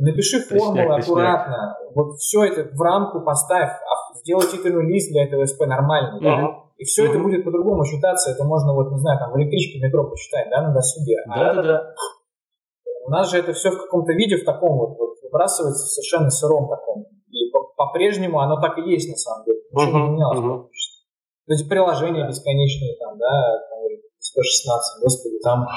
[0.00, 1.76] Напиши формулы аккуратно.
[1.94, 6.20] Вот все это в рамку поставь, а сделай титульный лист для этого СП нормальный.
[6.20, 6.42] Да?
[6.42, 6.50] Uh-huh.
[6.78, 7.10] И все uh-huh.
[7.10, 8.30] это будет по-другому считаться.
[8.30, 11.16] Это можно, вот, не знаю, там в электричке метро посчитать, да, на досуге.
[11.26, 11.94] Да, а да, да.
[13.06, 16.30] У нас же это все в каком-то виде, в таком вот, вот выбрасывается в совершенно
[16.30, 17.04] сыром таком.
[17.30, 19.60] И по-прежнему оно так и есть на самом деле.
[19.70, 20.02] Ничего uh-huh.
[20.02, 20.38] не менялось.
[20.38, 20.68] Uh-huh.
[21.46, 23.78] То есть приложения бесконечные там, да, там,
[24.34, 25.68] 116, господи, там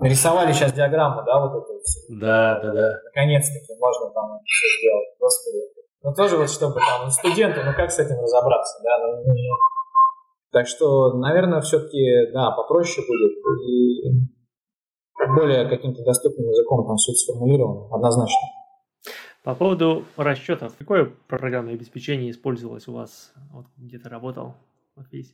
[0.00, 1.80] нарисовали сейчас диаграмму, да, вот эту.
[2.08, 3.00] Да, да, да.
[3.04, 5.58] Наконец-таки можно там все сделать, господи.
[6.02, 9.34] Но тоже вот чтобы там ну, студенты, ну как с этим разобраться, да, ну, ну,
[9.34, 9.56] ну.
[10.50, 13.32] Так что, наверное, все-таки, да, попроще будет
[13.68, 14.38] и
[15.34, 18.38] более каким-то доступным языком там все это сформулировано, однозначно.
[19.44, 24.54] По поводу расчетов, какое программное обеспечение использовалось у вас, вот, где то работал?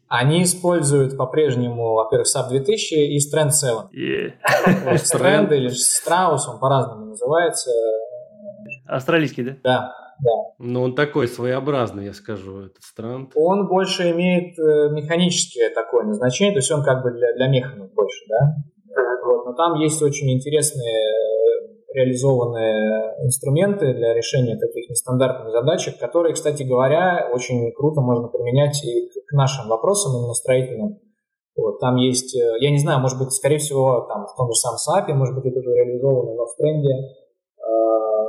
[0.09, 3.69] Они используют по-прежнему, во-первых, SAP 2000 и Strand 7.
[3.93, 4.33] Yeah.
[4.95, 7.71] Strand или Strauss, он по-разному называется.
[8.87, 9.57] Австралийский, да?
[9.63, 10.31] Да, да.
[10.59, 13.31] Ну, он такой своеобразный, я скажу, этот Strand.
[13.35, 17.93] Он больше имеет э, механическое такое назначение, то есть он как бы для, для механов
[17.93, 18.57] больше, да?
[19.25, 19.47] Вот.
[19.47, 21.24] Но там есть очень интересные
[21.95, 29.09] реализованные инструменты для решения таких нестандартных задачек, которые, кстати говоря, очень круто можно применять и
[29.27, 30.99] к нашим вопросам именно строительным.
[31.57, 34.55] Вот, там есть, э, я не знаю, может быть, скорее всего, там в том же
[34.55, 37.63] самом SAP, может быть, это уже реализовано, но в тренде, э,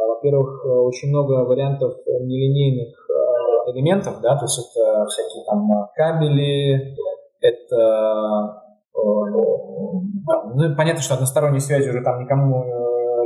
[0.09, 6.95] во-первых, очень много вариантов нелинейных э, элементов, да, то есть это всякие там кабели,
[7.41, 8.61] это
[8.93, 12.63] ну, понятно, что односторонней связи уже там никому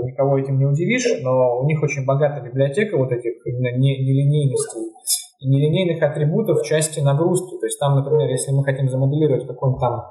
[0.04, 4.92] никого этим не удивишь, но у них очень богатая библиотека вот этих именно нелинейностей
[5.40, 7.58] и нелинейных атрибутов в части нагрузки.
[7.60, 10.02] То есть там, например, если мы хотим замоделировать какой-нибудь там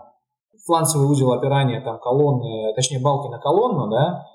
[0.66, 4.26] фланцевый узел опирания там колонны, точнее балки на колонну, да,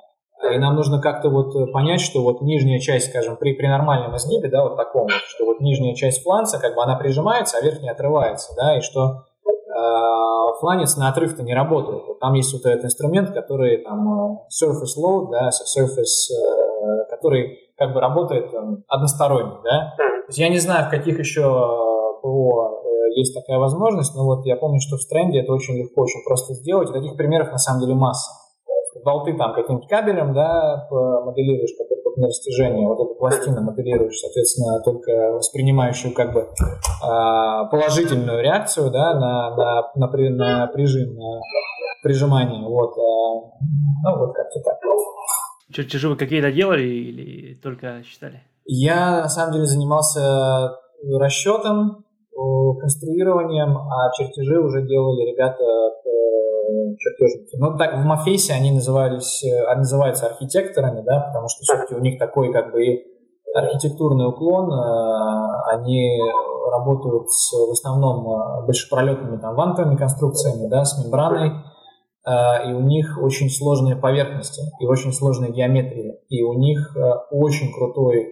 [0.53, 4.49] И нам нужно как-то вот понять, что вот нижняя часть, скажем, при, при нормальном изгибе,
[4.49, 8.53] да, вот таком что вот нижняя часть фланца, как бы она прижимается, а верхняя отрывается,
[8.55, 9.23] да, и что
[10.59, 12.03] фланец на отрыв-то не работает.
[12.07, 17.59] Вот там есть вот этот инструмент, который там э, surface load, да, surface, э, который
[17.77, 18.57] как бы работает э,
[18.87, 19.93] односторонне, да.
[19.97, 21.41] То есть я не знаю, в каких еще
[22.21, 26.03] ПО э, есть такая возможность, но вот я помню, что в стренде это очень легко,
[26.03, 26.89] очень просто сделать.
[26.89, 28.31] И таких примеров на самом деле масса.
[29.03, 30.87] Болты там каким-нибудь кабелем, да,
[31.25, 36.47] моделируешь, который на растяжение, вот эту пластину моделируешь, соответственно, только воспринимающую как бы
[37.03, 41.41] а, положительную реакцию, да, на, на, на, при, на прижим, на
[42.01, 43.59] прижимание, вот, а,
[44.03, 44.77] ну, вот как-то так.
[45.71, 48.41] Чертежи вы какие-то делали или только считали?
[48.65, 50.77] Я, на самом деле, занимался
[51.19, 52.05] расчетом,
[52.79, 55.63] конструированием, а чертежи уже делали ребята
[56.97, 57.55] чертежники.
[57.57, 62.19] Ну, так, в Мафейсе они назывались, э, называются архитекторами, да, потому что все-таки у них
[62.19, 63.03] такой как бы
[63.55, 66.19] архитектурный уклон, э, они
[66.71, 71.51] работают с, в основном э, большепролетными там вантовыми конструкциями, да, с мембраной,
[72.25, 76.95] и у них очень сложные поверхности и очень сложные геометрии, и у них
[77.31, 78.29] очень крутой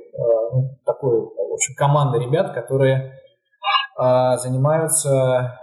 [0.54, 3.16] ну, такой, в общем, команда ребят, которые
[3.98, 5.60] занимаются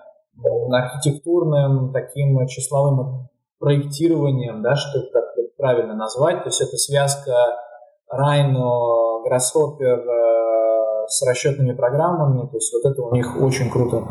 [0.71, 3.29] архитектурным таким числовым
[3.59, 7.33] проектированием, да, что это как правильно назвать, то есть это связка
[8.13, 14.07] Rhino, Grasshopper э, с расчетными программами, то есть вот это у них очень круто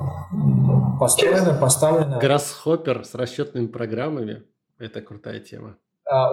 [1.00, 2.20] построено, поставлено.
[2.22, 4.44] Grasshopper с расчетными программами,
[4.78, 5.78] это крутая тема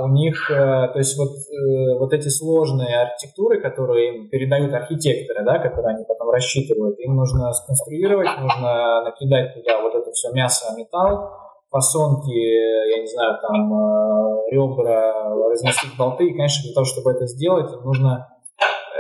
[0.04, 5.44] у них, э, то есть вот, э, вот эти сложные архитектуры, которые им передают архитекторы,
[5.44, 10.72] да, которые они потом рассчитывают, им нужно сконструировать, нужно накидать туда вот это все мясо,
[10.78, 11.28] металл,
[11.70, 16.28] фасонки, я не знаю, там э, ребра, разместить болты.
[16.28, 18.28] И, конечно, для того, чтобы это сделать, им нужно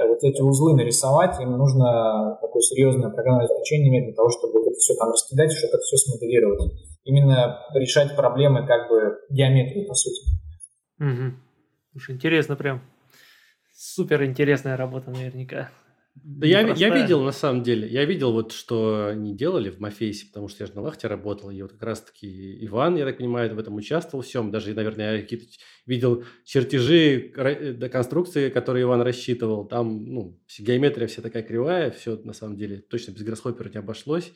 [0.08, 4.70] вот эти узлы нарисовать, им нужно такое серьезное программное обеспечение иметь для того, чтобы это
[4.72, 6.72] все там раскидать, чтобы это все смоделировать.
[7.04, 10.43] Именно решать проблемы как бы геометрии, по сути.
[10.98, 11.34] Угу.
[11.94, 12.82] Уж интересно прям.
[13.72, 15.70] Супер интересная работа наверняка.
[16.14, 20.26] Да я, я видел, на самом деле, я видел вот, что они делали в Мафейсе,
[20.26, 23.52] потому что я же на вахте работал, и вот как раз-таки Иван, я так понимаю,
[23.52, 25.46] в этом участвовал всем, даже, наверное, я какие-то
[25.86, 27.32] видел чертежи
[27.76, 32.78] до конструкции, которые Иван рассчитывал, там, ну, геометрия вся такая кривая, все, на самом деле,
[32.78, 34.32] точно без гроссхоппера не обошлось.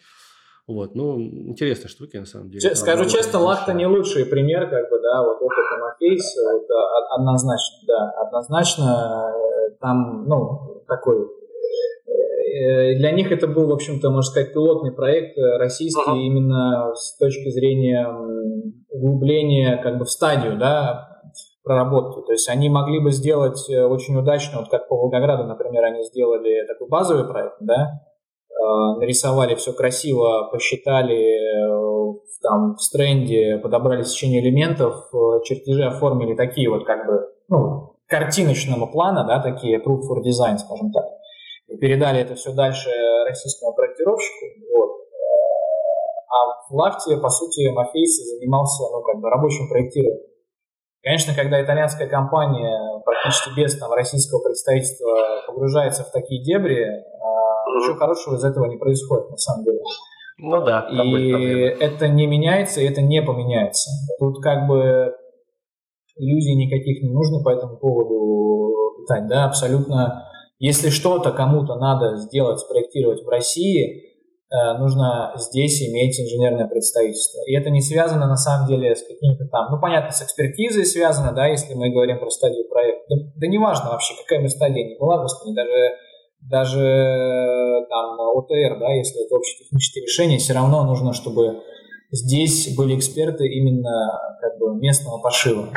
[0.68, 2.74] Вот, ну, интересная штука, на самом деле.
[2.74, 7.78] Скажу Она честно, Лахта не лучший пример, как бы, да, вот опыт Амафейс, это однозначно,
[7.86, 14.52] да, однозначно, э, там, ну, такой, э, для них это был, в общем-то, можно сказать,
[14.52, 16.20] пилотный проект э, российский uh-huh.
[16.20, 18.06] именно с точки зрения
[18.90, 21.22] углубления, как бы, в стадию, да,
[21.64, 22.26] проработки.
[22.26, 26.66] То есть они могли бы сделать очень удачно, вот как по Волгограду, например, они сделали
[26.66, 28.07] такой базовый проект, да, Э,
[28.98, 36.70] нарисовали все красиво, посчитали э, там в стренде, подобрали сечение элементов, э, чертежи оформили такие
[36.70, 41.04] вот как бы, ну, картиночного плана, да, такие proof for design, скажем так.
[41.68, 42.90] И передали это все дальше
[43.26, 44.46] российскому проектировщику.
[44.74, 44.90] Вот.
[46.28, 50.28] А в Лафте, по сути, Мафейс занимался ну, как бы рабочим проектированием.
[51.02, 57.04] Конечно, когда итальянская компания практически без там, российского представительства погружается в такие дебри,
[57.78, 59.78] ничего хорошего из этого не происходит, на самом деле.
[60.38, 60.88] Ну да.
[60.90, 61.30] И
[61.80, 63.90] это не меняется, и это не поменяется.
[64.18, 65.12] Тут как бы
[66.16, 70.24] иллюзий никаких не нужно по этому поводу питать, да, абсолютно.
[70.58, 74.02] Если что-то кому-то надо сделать, спроектировать в России,
[74.50, 77.40] э, нужно здесь иметь инженерное представительство.
[77.46, 81.32] И это не связано на самом деле с какими-то там, ну понятно, с экспертизой связано,
[81.32, 83.04] да, если мы говорим про стадию проекта.
[83.08, 85.94] Да, да неважно вообще, какая бы стадия ни была, господи, даже
[86.40, 91.62] даже там ОТР, да, если это общее техническое решение, все равно нужно, чтобы
[92.10, 95.70] здесь были эксперты именно как бы местного пошива.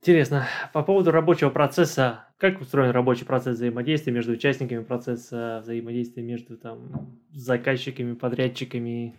[0.00, 0.46] Интересно.
[0.72, 7.20] По поводу рабочего процесса, как устроен рабочий процесс взаимодействия между участниками процесса, взаимодействия между там,
[7.32, 9.16] заказчиками, подрядчиками,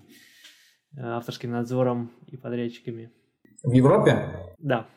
[0.97, 3.11] э, авторским надзором и подрядчиками?
[3.61, 4.55] В Европе?
[4.57, 4.87] Да.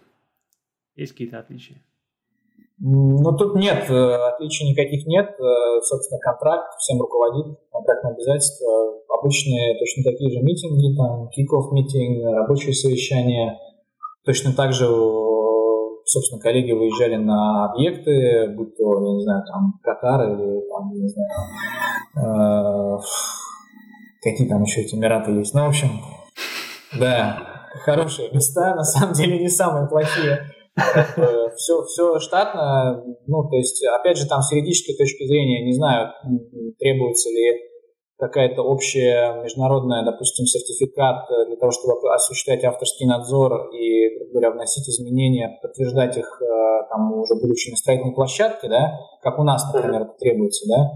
[0.95, 1.83] Есть какие-то отличия?
[2.85, 5.29] Ну, тут нет, э, отличий никаких нет.
[5.39, 8.67] Э, собственно, контракт всем руководит, контрактные обязательства.
[9.21, 13.57] Обычные точно такие же митинги, там, kick-off митинг, рабочие совещания.
[14.25, 14.89] Точно так же,
[16.07, 21.03] собственно, коллеги выезжали на объекты, будь то, я не знаю, там, Катар или, там, я
[21.03, 21.29] не знаю,
[22.17, 22.99] э,
[24.23, 25.55] какие там еще эти Эмираты есть.
[25.55, 26.01] Ну, в общем,
[26.99, 30.41] да, хорошие места, на самом деле не самые плохие.
[31.57, 36.13] Все, все штатно, ну, то есть, опять же, там с юридической точки зрения, не знаю,
[36.79, 37.73] требуется ли
[38.19, 44.89] какая-то общая международная, допустим, сертификат для того, чтобы осуществлять авторский надзор и, грубо говоря, вносить
[44.89, 50.03] изменения, подтверждать их э, там уже будучи на строительной площадке, да, как у нас, например,
[50.03, 50.91] это требуется, да,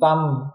[0.00, 0.52] там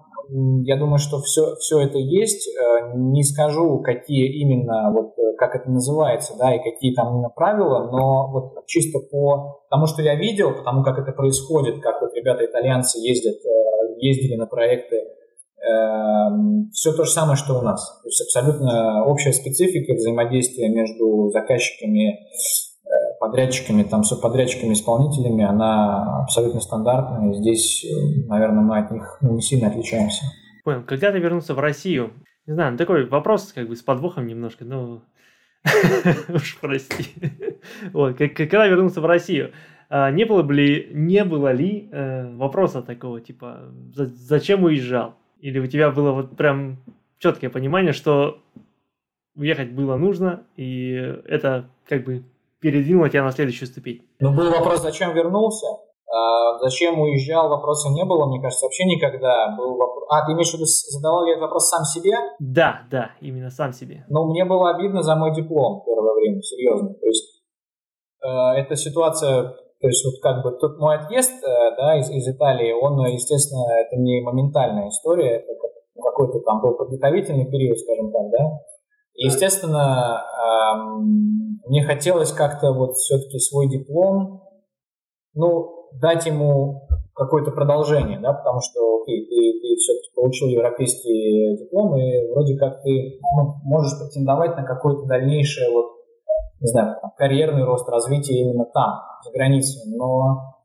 [0.64, 2.48] я думаю, что все, все это есть.
[2.48, 7.90] Э, не скажу, какие именно, вот как это называется, да, и какие там именно правила,
[7.92, 13.00] но вот чисто по тому, что я видел, потому как это происходит, как вот ребята-итальянцы
[13.00, 13.36] ездят,
[13.98, 15.02] ездили на проекты
[15.66, 18.00] Эм, все то же самое, что у нас.
[18.04, 22.16] То есть абсолютно общая специфика взаимодействия между заказчиками, э,
[23.20, 27.32] подрядчиками, там, субподрядчиками, исполнителями, она абсолютно стандартная.
[27.32, 30.26] И здесь, э, наверное, мы от них не сильно отличаемся.
[30.64, 30.84] Понял.
[30.84, 32.14] Когда ты вернулся в Россию?
[32.46, 35.02] Не знаю, ну, такой вопрос как бы с подвохом немножко, но
[36.30, 37.06] уж прости.
[37.94, 39.52] вот, когда вернулся в Россию,
[39.90, 45.16] а, не было ли, не было ли э, вопроса такого, типа, зачем уезжал?
[45.40, 46.78] Или у тебя было вот прям
[47.18, 48.40] четкое понимание, что
[49.36, 50.92] уехать было нужно, и
[51.26, 52.24] это как бы
[52.66, 54.02] передвинуло тебя на следующую ступень?
[54.20, 55.68] Ну, был вопрос, зачем вернулся?
[56.10, 59.56] А, зачем уезжал, вопроса не было, мне кажется, вообще никогда.
[59.56, 60.06] Был вопрос...
[60.10, 62.14] А, ты имеешь в виду, задавал ли этот вопрос сам себе?
[62.40, 64.04] Да, да, именно сам себе.
[64.10, 66.90] Ну, мне было обидно за мой диплом первое время, серьезно.
[66.96, 67.44] То есть,
[68.24, 68.28] э,
[68.62, 72.72] эта ситуация то есть вот как бы тот мой отъезд э, да, из, из Италии,
[72.72, 75.54] он, естественно, это не моментальная история, это
[76.02, 78.60] какой-то там был подготовительный период, скажем так, да.
[79.16, 80.24] И, естественно,
[81.66, 84.44] мне хотелось как-то вот все-таки свой диплом,
[85.34, 91.96] ну, дать ему какое-то продолжение, да, потому что, окей, ты, ты все-таки получил европейский диплом,
[91.98, 95.96] и вроде как ты ну, можешь претендовать на какое-то дальнейшее вот
[96.60, 99.82] не знаю, карьерный рост, развитие именно там, за границей.
[99.96, 100.56] Но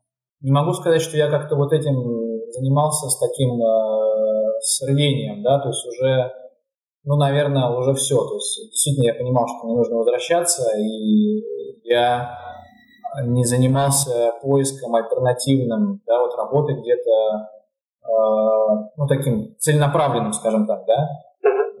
[0.41, 1.93] не могу сказать, что я как-то вот этим
[2.51, 4.81] занимался с таким э, с
[5.43, 6.31] да, то есть уже,
[7.03, 8.15] ну, наверное, уже все.
[8.15, 11.43] То есть действительно я понимал, что мне нужно возвращаться, и
[11.83, 12.37] я
[13.25, 17.49] не занимался поиском альтернативным, да, вот работы где-то,
[18.03, 21.07] э, ну, таким целенаправленным, скажем так, да.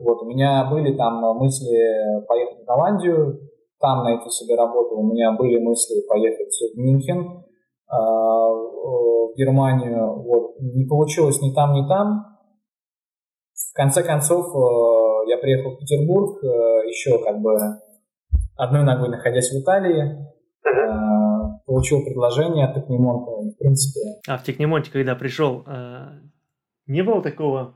[0.01, 3.39] Вот у меня были там мысли поехать в Голландию,
[3.81, 4.95] там найти себе работу.
[4.95, 7.43] У меня были мысли поехать в Мюнхен,
[7.87, 10.21] а, в Германию.
[10.23, 10.59] Вот.
[10.59, 12.25] Не получилось ни там, ни там.
[13.53, 16.47] В конце концов, э, я приехал в Петербург, э,
[16.87, 17.55] еще как бы
[18.55, 24.19] одной ногой находясь в Италии, э, получил предложение от Текнемонта, в принципе.
[24.27, 25.65] А в Текнемонте, когда пришел,
[26.87, 27.75] не было такого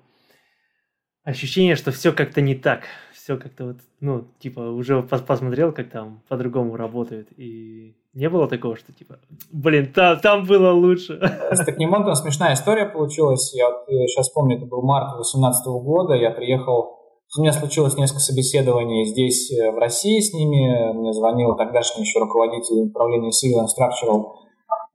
[1.24, 2.82] ощущения, что все как-то не так?
[3.26, 8.76] все как-то вот, ну, типа, уже посмотрел, как там по-другому работают, и не было такого,
[8.76, 9.18] что, типа,
[9.52, 11.20] блин, там, там было лучше.
[11.52, 13.52] С Токнимонтом смешная история получилась.
[13.56, 16.95] Я вот сейчас э, помню, это был март 2018 года, я приехал,
[17.38, 22.20] у меня случилось несколько собеседований здесь, э, в России с ними, мне звонил тогдашний еще
[22.20, 24.24] руководитель управления Civil and Structural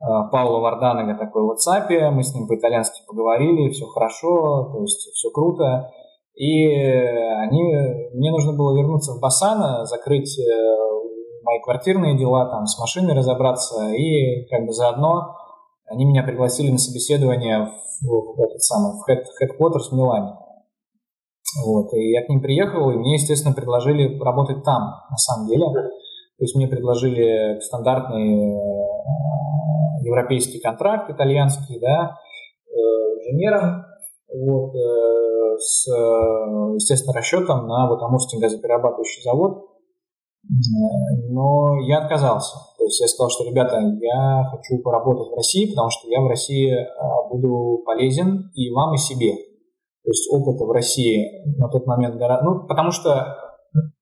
[0.01, 5.11] э, Пауло Варданага такой в WhatsApp, мы с ним по-итальянски поговорили, все хорошо, то есть
[5.15, 5.91] все круто.
[6.35, 7.75] И они,
[8.15, 10.43] мне нужно было вернуться в Басана, закрыть э,
[11.43, 15.37] мои квартирные дела, там, с машиной разобраться, и как бы заодно
[15.91, 17.69] они меня пригласили на собеседование
[18.01, 20.35] в, в этот самый, в Headquarters в Милане.
[21.65, 25.67] Вот, и я к ним приехал, и мне, естественно, предложили работать там, на самом деле.
[26.41, 28.57] То есть мне предложили стандартный э,
[30.05, 32.17] европейский контракт, итальянский, да,
[32.67, 33.85] э, инженером,
[34.33, 35.87] вот, э, с,
[36.75, 39.67] естественно, расчетом на вот Амурский газоперерабатывающий завод.
[41.29, 42.57] Но я отказался.
[42.79, 46.29] То есть я сказал, что, ребята, я хочу поработать в России, потому что я в
[46.29, 46.75] России
[47.29, 49.50] буду полезен и вам, и себе.
[50.11, 52.45] То есть опыта в России на тот момент гораздо...
[52.45, 53.37] Ну, потому что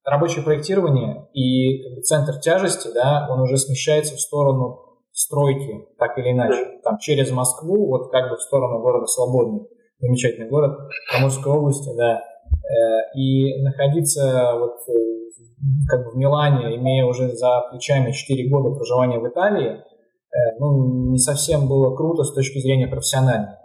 [0.07, 4.81] рабочее проектирование и центр тяжести, да, он уже смещается в сторону
[5.13, 9.69] стройки, так или иначе, там, через Москву, вот как бы в сторону города Свободный
[10.01, 10.79] замечательный город
[11.15, 12.23] Амурской области, да.
[12.23, 18.75] Э, и находиться вот э, как бы в Милане, имея уже за плечами 4 года
[18.75, 23.58] проживания в Италии, э, ну, не совсем было круто с точки зрения профессиональной.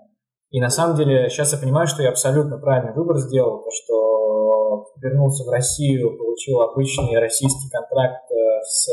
[0.53, 4.85] И на самом деле сейчас я понимаю, что я абсолютно правильный выбор сделал, то что
[5.01, 8.29] вернулся в Россию, получил обычный российский контракт
[8.61, 8.87] с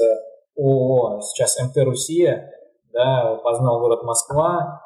[0.56, 2.50] ООО, сейчас МТ «Русия»,
[2.94, 4.80] да, познал город Москва,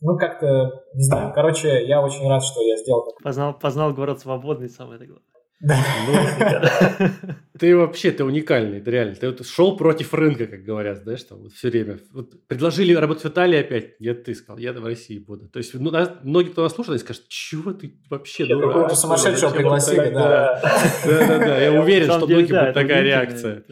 [0.00, 1.32] ну, как-то, не знаю.
[1.34, 3.04] Короче, я очень рад, что я сделал.
[3.22, 5.22] Познал, познал город свободный, самое главное.
[5.64, 5.74] Ну,
[7.58, 9.14] ты вообще, ты уникальный, ты реально.
[9.14, 11.98] Ты вот шел против рынка, как говорят, знаешь, там вот все время.
[12.12, 15.48] Вот предложили работать в Италии опять, нет, ты сказал, я в России буду.
[15.48, 15.92] То есть ну,
[16.24, 18.72] многие, кто нас слушает, скажут, чего ты вообще дурак?
[18.72, 20.60] Какого-то сумасшедшего пригласили, да.
[21.04, 23.64] Да-да-да, я уверен, что многие будет такая реакция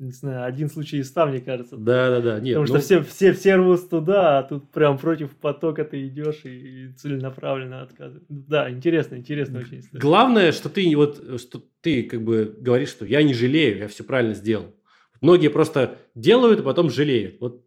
[0.00, 1.76] не знаю, один случай из ста, мне кажется.
[1.76, 2.40] Да, да, да.
[2.40, 2.66] Нет, Потому ну...
[2.66, 6.92] что все, все, все рвут туда, а тут прям против потока ты идешь и, и
[6.94, 8.24] целенаправленно отказываешь.
[8.28, 9.80] Да, интересно, интересно очень.
[9.80, 10.00] История.
[10.00, 14.02] Главное, что ты вот, что ты как бы говоришь, что я не жалею, я все
[14.02, 14.74] правильно сделал.
[15.20, 17.38] Многие просто делают, а потом жалеют.
[17.40, 17.66] Вот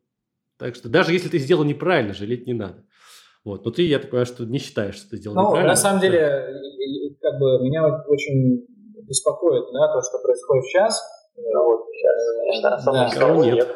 [0.58, 2.84] так что даже если ты сделал неправильно, жалеть не надо.
[3.46, 3.64] Вот.
[3.64, 5.70] Но ты, я так понимаю, что не считаешь, что ты сделал ну, неправильно.
[5.70, 6.48] на самом деле,
[7.22, 8.66] как бы меня очень
[9.06, 11.00] беспокоит, да, то, что происходит сейчас
[11.36, 13.56] вот, сейчас, конечно, да, нет.
[13.56, 13.76] нет.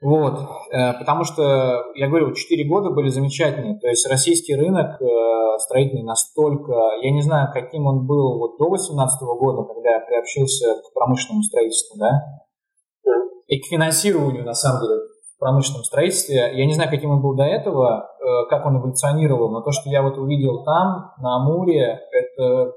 [0.00, 0.38] Вот,
[0.70, 6.02] э, потому что, я говорю, 4 года были замечательные, то есть российский рынок э, строительный
[6.02, 10.92] настолько, я не знаю, каким он был вот до 2018 года, когда я приобщился к
[10.92, 12.20] промышленному строительству, да,
[13.46, 15.00] и к финансированию, на самом деле,
[15.36, 16.52] в промышленном строительстве.
[16.54, 19.88] Я не знаю, каким он был до этого, э, как он эволюционировал, но то, что
[19.90, 22.72] я вот увидел там, на Амуре, это,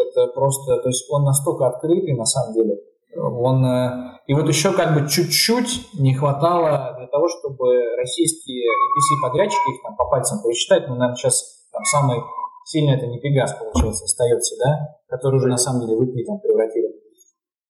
[0.00, 2.80] это просто, то есть он настолько открытый, на самом деле,
[3.16, 9.74] он, э, и вот еще как бы чуть-чуть не хватало для того, чтобы российские EPC-подрядчики,
[9.74, 12.20] их там по пальцам пересчитать, ну, наверное, сейчас там самый
[12.64, 16.94] сильный это не Пегас, получается, остается, да, который уже на самом деле в там превратили.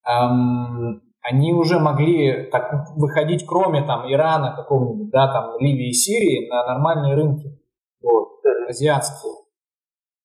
[0.07, 6.49] Эм, они уже могли так выходить, кроме там Ирана какого-нибудь, да, там Ливии и Сирии,
[6.49, 7.59] на нормальные рынки,
[8.03, 8.29] вот,
[8.69, 9.33] азиатские.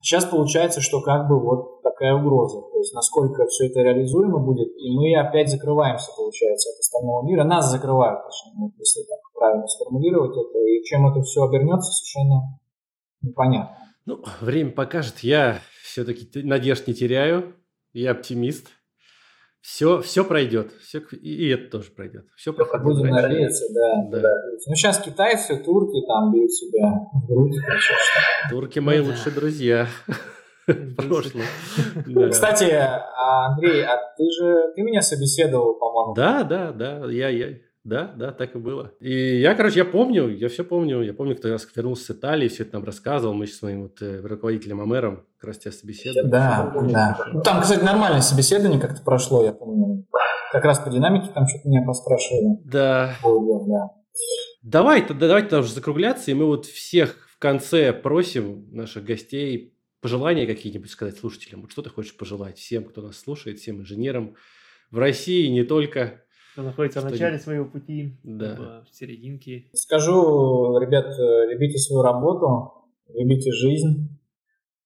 [0.02, 2.62] Сейчас получается, что как бы вот такая угроза.
[2.62, 7.44] То есть насколько все это реализуемо будет, и мы опять закрываемся, получается, от остального мира.
[7.44, 10.60] Нас закрывают, точнее, если так правильно сформулировать это.
[10.60, 12.60] И чем это все обернется, совершенно
[13.22, 13.78] непонятно.
[14.06, 15.20] Ну, время покажет.
[15.20, 17.56] Я все-таки надежд не теряю.
[17.94, 18.68] Я оптимист.
[19.62, 20.72] Все, все пройдет.
[20.82, 22.26] Все, и, и это тоже пройдет.
[22.36, 22.84] Все проходит.
[22.84, 23.28] Будем раньше.
[23.28, 24.20] надеяться, да, да.
[24.22, 24.36] да.
[24.68, 27.56] Ну, сейчас китайцы, турки там бьют себя в грудь.
[28.50, 29.88] Турки мои лучшие друзья
[30.68, 31.42] в прошлом.
[32.32, 36.14] Кстати, а, Андрей, а ты же, ты меня собеседовал, по-моему.
[36.14, 38.92] Да, да, да, я, я, да, да, так и было.
[39.00, 41.02] И я, короче, я помню, я все помню.
[41.02, 43.34] Я помню, когда я вернулся с Италии, все это нам рассказывал.
[43.34, 46.30] Мы с моим вот э, руководителем Амером как раз тебя собеседовали.
[46.30, 47.18] Да, да.
[47.32, 50.06] Ну, там, кстати, нормальное собеседование как-то прошло, я помню.
[50.52, 52.58] Как раз по динамике там что-то меня поспрашивали.
[52.66, 53.16] Да.
[53.24, 53.90] да.
[54.62, 59.74] Давай, тогда, давайте тогда уже закругляться, и мы вот всех в конце просим наших гостей
[60.02, 61.62] пожелания какие-нибудь сказать слушателям.
[61.62, 64.36] Вот что ты хочешь пожелать всем, кто нас слушает, всем инженерам
[64.92, 66.24] в России, не только
[66.60, 68.84] кто находится в начале своего пути, да.
[68.90, 69.66] в серединке.
[69.74, 71.06] Скажу, ребят,
[71.50, 72.74] любите свою работу,
[73.14, 74.10] любите жизнь.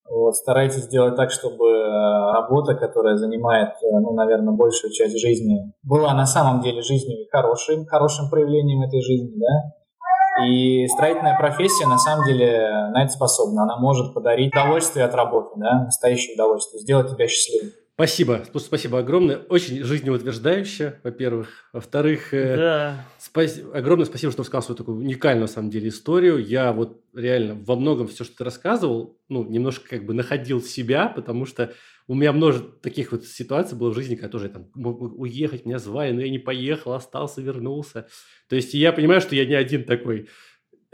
[0.08, 5.74] Вот, старайтесь сделать так, чтобы э, работа, которая занимает, э, ну, наверное, большую часть жизни,
[5.82, 10.46] была на самом деле жизнью хорошим, хорошим проявлением этой жизни, да.
[10.46, 13.64] И строительная профессия, на самом деле, на это способна.
[13.64, 17.72] Она может подарить удовольствие от работы, да, настоящее удовольствие, сделать тебя счастливым.
[17.96, 19.38] Спасибо, спасибо огромное.
[19.38, 21.70] Очень жизнеутверждающе, во-первых.
[21.74, 23.06] Во-вторых, э, да.
[23.20, 23.62] спас...
[23.72, 26.44] огромное спасибо, что рассказал свою такую уникальную, на самом деле, историю.
[26.44, 31.08] Я вот реально во многом все, что ты рассказывал, ну, немножко как бы находил себя,
[31.08, 31.72] потому что
[32.08, 35.66] у меня множество таких вот ситуаций было в жизни, когда тоже я там мог уехать,
[35.66, 38.08] меня звали, но я не поехал, остался, вернулся.
[38.50, 40.30] То есть я понимаю, что я не один такой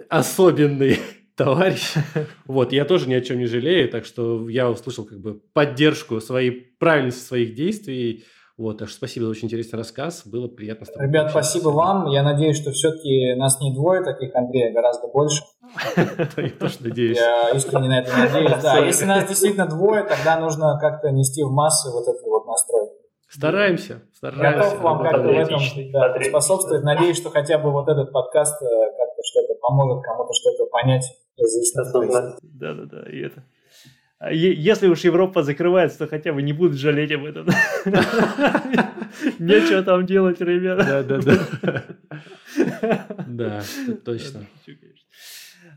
[0.10, 1.00] особенный
[1.40, 1.94] товарищ.
[2.46, 6.20] Вот, я тоже ни о чем не жалею, так что я услышал как бы поддержку
[6.20, 8.26] своей правильности своих действий.
[8.58, 11.08] Вот, так что спасибо за очень интересный рассказ, было приятно с тобой.
[11.08, 12.08] Ребят, спасибо вам.
[12.08, 15.44] Я надеюсь, что все-таки нас не двое таких, Андрей, а гораздо больше.
[16.36, 17.18] Я тоже надеюсь.
[17.18, 18.62] Я искренне на это надеюсь.
[18.62, 22.90] Да, если нас действительно двое, тогда нужно как-то нести в массы вот этот вот настрой.
[23.30, 24.72] Стараемся, стараемся.
[24.72, 25.60] Готов вам как-то в этом
[26.24, 26.84] способствовать.
[26.84, 28.62] Надеюсь, что хотя бы вот этот подкаст
[29.20, 31.06] как-то что-то поможет кому-то что-то понять
[32.42, 33.44] да, да, да, и это.
[34.20, 37.46] А если уж Европа закрывается, то хотя бы не будут жалеть об этом.
[39.40, 41.04] Нечего там делать, ребята.
[41.08, 43.06] Да, да, да.
[43.26, 43.62] Да,
[44.04, 44.46] точно.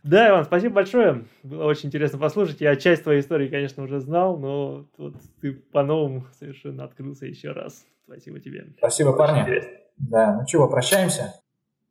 [0.02, 1.24] Да, Иван, спасибо большое.
[1.44, 2.60] Было очень интересно послушать.
[2.60, 7.84] Я часть твоей истории, конечно, уже знал, но вот ты по-новому совершенно открылся еще раз.
[8.06, 8.66] Спасибо тебе.
[8.78, 9.62] Спасибо, парни.
[9.98, 11.32] Да, ну чего, прощаемся?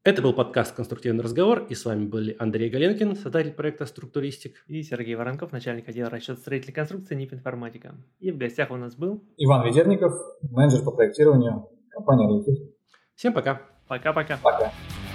[0.03, 4.63] Это был подкаст «Конструктивный разговор», и с вами были Андрей Галенкин, создатель проекта «Структуристик».
[4.65, 7.93] И Сергей Воронков, начальник отдела расчет строительной конструкции НИП «Информатика».
[8.19, 9.23] И в гостях у нас был...
[9.37, 12.67] Иван Ведерников, менеджер по проектированию компании «Аритив».
[13.13, 13.61] Всем пока.
[13.87, 14.39] Пока-пока.
[14.41, 14.57] Пока.
[14.57, 14.71] -пока.
[14.71, 15.10] пока.